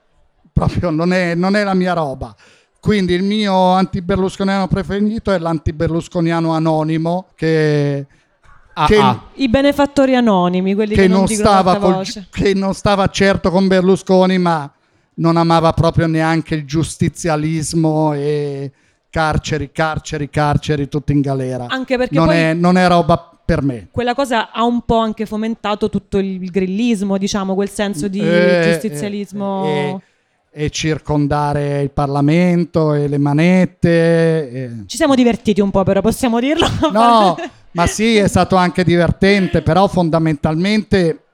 [0.52, 2.34] proprio non è, non è la mia roba.
[2.80, 8.06] Quindi il mio antiberlusconiano preferito è l'antiberlusconiano anonimo che,
[8.72, 9.22] Ah, che- ah.
[9.34, 13.66] I benefattori anonimi, quelli che, che non, non, stava col- che non stava certo con
[13.66, 14.70] Berlusconi, ma
[15.14, 18.72] non amava proprio neanche il giustizialismo e
[19.10, 21.66] carceri, carceri, carceri, tutti in galera.
[21.68, 23.88] Anche perché non, poi- è, non è roba per me.
[23.90, 28.60] Quella cosa ha un po' anche fomentato tutto il grillismo, diciamo, quel senso di Eh,
[28.64, 29.64] giustizialismo.
[29.64, 30.00] eh,
[30.52, 34.84] e, e circondare il Parlamento e le manette.
[34.86, 36.66] Ci siamo divertiti un po', però possiamo dirlo.
[36.92, 37.36] No,
[37.72, 41.24] ma sì, è stato anche divertente, però fondamentalmente,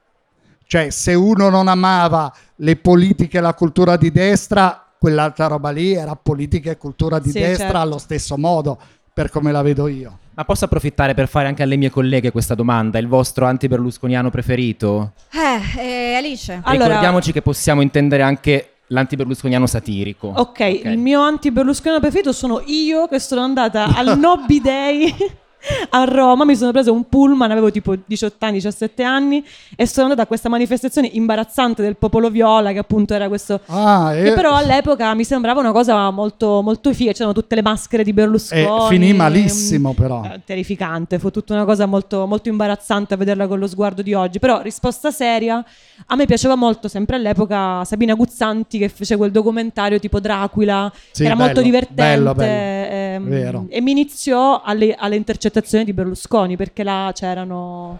[0.67, 5.93] cioè, se uno non amava le politiche e la cultura di destra, quell'altra roba lì
[5.95, 7.79] era politica e cultura di Sì, destra certo.
[7.79, 8.79] allo stesso modo,
[9.13, 10.19] per come la vedo io.
[10.35, 12.99] Ma posso approfittare per fare anche alle mie colleghe questa domanda?
[12.99, 15.13] Il vostro anti-berlusconiano preferito?
[15.33, 16.61] Eh, eh, Alice.
[16.65, 20.29] Allora- Ricordiamoci che possiamo intendere anche l'anti-berlusconiano satirico.
[20.37, 25.15] Ok, il mio anti-berlusconiano preferito sono io che sono andata al Nobby Day
[25.91, 29.45] a Roma, mi sono preso un pullman, avevo tipo 18 anni, 17 anni
[29.75, 33.61] e sono andata a questa manifestazione imbarazzante del popolo viola che appunto era questo...
[33.67, 37.63] Ah, Che e- però all'epoca mi sembrava una cosa molto, molto figa, c'erano tutte le
[37.63, 38.63] maschere di Berlusconi.
[38.63, 40.23] E finì malissimo, però.
[40.25, 44.15] Eh, terrificante, fu tutta una cosa molto, molto imbarazzante a vederla con lo sguardo di
[44.15, 44.39] oggi.
[44.39, 45.65] Però, risposta seria,
[46.07, 51.23] a me piaceva molto sempre all'epoca Sabina Guzzanti che fece quel documentario tipo Dracula, Sì,
[51.23, 52.03] che era molto bello, divertente.
[52.03, 53.59] bello, bello.
[53.59, 53.67] ehm.
[53.71, 55.55] E mi iniziò alle, alle intercettazioni
[55.85, 57.99] di Berlusconi perché là c'erano.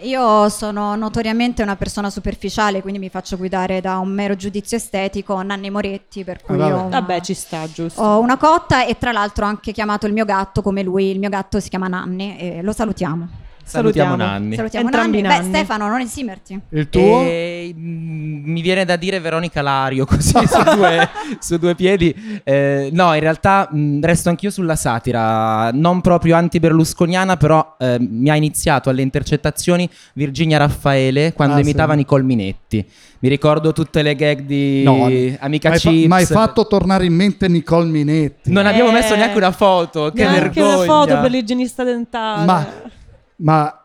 [0.00, 5.40] Io sono notoriamente una persona superficiale, quindi mi faccio guidare da un mero giudizio estetico,
[5.42, 6.72] Nanni Moretti, per cui Eh, vabbè.
[6.72, 8.02] una, Vabbè, ci sta, giusto.
[8.02, 11.20] ho una cotta e tra l'altro ho anche chiamato il mio gatto come lui, il
[11.20, 13.28] mio gatto si chiama Nanni e lo salutiamo.
[13.64, 14.16] Salutiamo Salutiamo.
[14.16, 14.56] Nanni.
[14.56, 15.34] Salutiamo Entrambi Nanni.
[15.36, 15.50] Nanni.
[15.50, 16.60] Beh, Stefano, non esimerti.
[16.70, 17.22] Il tuo?
[17.22, 21.08] E, mm, mi viene da dire Veronica Lario così su, due,
[21.38, 22.14] su due piedi.
[22.44, 28.28] Eh, no, in realtà mh, resto anch'io sulla satira, non proprio anti-berlusconiana, però eh, mi
[28.30, 31.98] ha iniziato alle intercettazioni Virginia Raffaele quando Ah, imitava sì.
[31.98, 32.86] Nicole Minetti.
[33.20, 35.08] Mi ricordo tutte le gag di No,
[35.38, 36.06] Amica fa- Chips.
[36.06, 38.50] mi hai fatto tornare in mente Nicole Minetti.
[38.52, 40.74] Non abbiamo Eh, messo neanche una foto, che Neanche vergogna.
[40.76, 42.44] una foto per l'igienista dentale.
[42.44, 42.66] Ma,
[43.42, 43.76] ma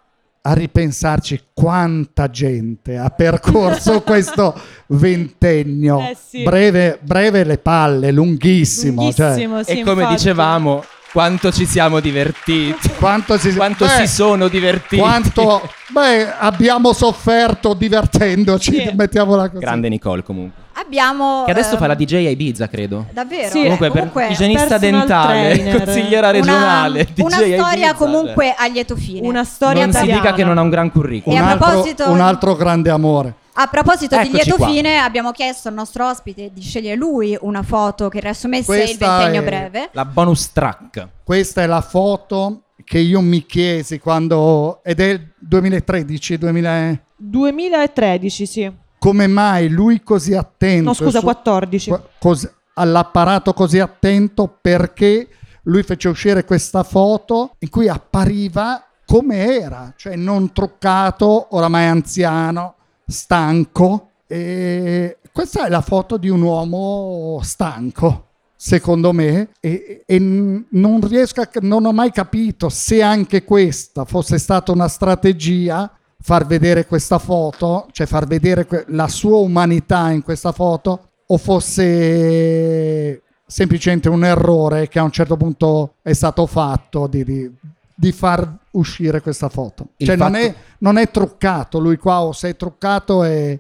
[0.41, 5.99] a ripensarci quanta gente ha percorso questo ventennio.
[5.99, 6.43] Eh sì.
[6.43, 9.11] breve, breve le palle, lunghissimo.
[9.11, 10.15] cioè, Lunghissimo, sì, E come infatti.
[10.15, 12.89] dicevamo, quanto ci siamo divertiti.
[12.97, 14.97] quanto si, quanto beh, si sono divertiti.
[15.01, 18.91] Quanto beh, abbiamo sofferto divertendoci, Sì.
[18.95, 19.61] mettiamola così.
[19.61, 20.63] Grande Nicole comunque.
[20.79, 21.43] Abbiamo...
[21.45, 23.07] Che adesso ehm, fa la DJ a Ibiza, credo.
[23.11, 23.49] Davvero?
[23.49, 23.61] Sì.
[23.63, 25.83] Comunque, per Comunque, igienista personal dentale, trainer.
[25.83, 29.27] consigliera una, regionale, DJ una a storia Ibiza, comunque a lieto fine.
[29.27, 30.21] Una storia non si italiana.
[30.21, 31.37] dica che non ha un gran curriculum.
[31.39, 33.33] Un a altro, proposito- un altro grande amore.
[33.59, 34.67] A proposito di Eccoci lieto qua.
[34.67, 39.41] fine, abbiamo chiesto al nostro ospite di scegliere lui una foto che riassumesse il ventennio
[39.41, 39.89] è- breve.
[39.93, 41.07] La bonus track.
[41.23, 48.45] Questa è la foto che io mi chiesi quando ed è il 2013 2000 2013,
[48.45, 48.71] sì.
[48.99, 51.89] Come mai lui così attento No, scusa, su- 14.
[51.89, 55.27] qua- cos- all'apparato così attento perché
[55.63, 62.75] lui fece uscire questa foto in cui appariva come era, cioè non truccato, oramai anziano,
[63.05, 64.09] stanco.
[64.27, 68.25] E questa è la foto di un uomo stanco,
[68.55, 74.37] secondo me, e, e non riesco a, non ho mai capito se anche questa fosse
[74.37, 75.89] stata una strategia
[76.27, 83.21] far vedere questa foto, cioè far vedere la sua umanità in questa foto, o fosse
[83.45, 87.49] semplicemente un errore che a un certo punto è stato fatto di, di-
[87.95, 89.91] di far uscire questa foto.
[89.95, 93.57] Il Cioè non, fatto- è, non è truccato, lui qua o sei truccato è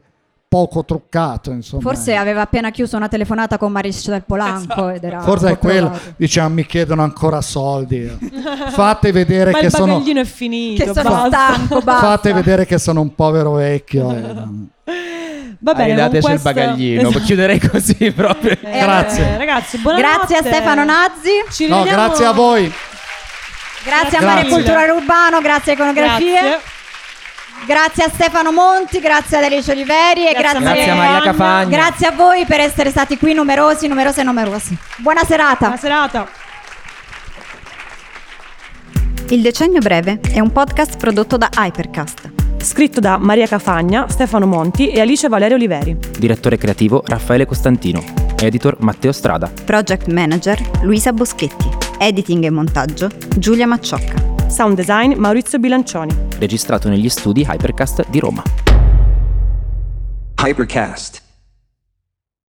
[0.57, 1.83] poco truccato, insomma.
[1.83, 5.91] Forse aveva appena chiuso una telefonata con Mariscia del Polanco ed era Forse è quello,
[6.15, 8.09] diciamo, mi chiedono ancora soldi.
[8.73, 10.03] Fate vedere Ma che il sono...
[10.03, 10.83] è finito.
[10.83, 11.53] Che sono basta.
[11.53, 12.07] stanco, basta.
[12.07, 14.11] Fate vedere che sono un povero vecchio.
[14.11, 14.23] eh.
[15.59, 17.23] Va bene, Arrivateci il questo- bagaglino, Esatto.
[17.23, 18.51] chiuderei così proprio.
[18.63, 19.37] Eh, Grazie.
[19.37, 20.15] ragazzi, buonanotte.
[20.17, 22.73] Grazie a Stefano Nazzi, Ci No, vediamo- grazie a voi.
[23.83, 24.27] grazie a Grazie.
[24.27, 26.59] Mare Culturale Urbano, grazie a Iconografie, Grazie.
[27.65, 31.21] Grazie a Stefano Monti, grazie ad Alice Oliveri e Grazie a grazie, Grazie a Maria
[31.21, 31.77] Cafagna.
[31.77, 34.77] grazie a voi per essere stati qui numerosi, numerose e numerosi.
[34.97, 35.57] Buona serata.
[35.67, 36.27] Buona serata.
[39.29, 42.31] Il Decennio Breve è un podcast prodotto da Hypercast.
[42.61, 45.97] Scritto da Maria Cafagna, Stefano Monti e Alice Valerio Oliveri.
[46.17, 48.03] Direttore creativo Raffaele Costantino.
[48.39, 49.51] Editor Matteo Strada.
[49.65, 51.69] Project Manager Luisa Boschetti.
[51.99, 54.36] Editing e montaggio Giulia Macciocca.
[54.49, 56.15] Sound design Maurizio Bilancioni.
[56.39, 58.41] Registrato negli studi Hypercast di Roma.
[60.41, 61.26] Hypercast.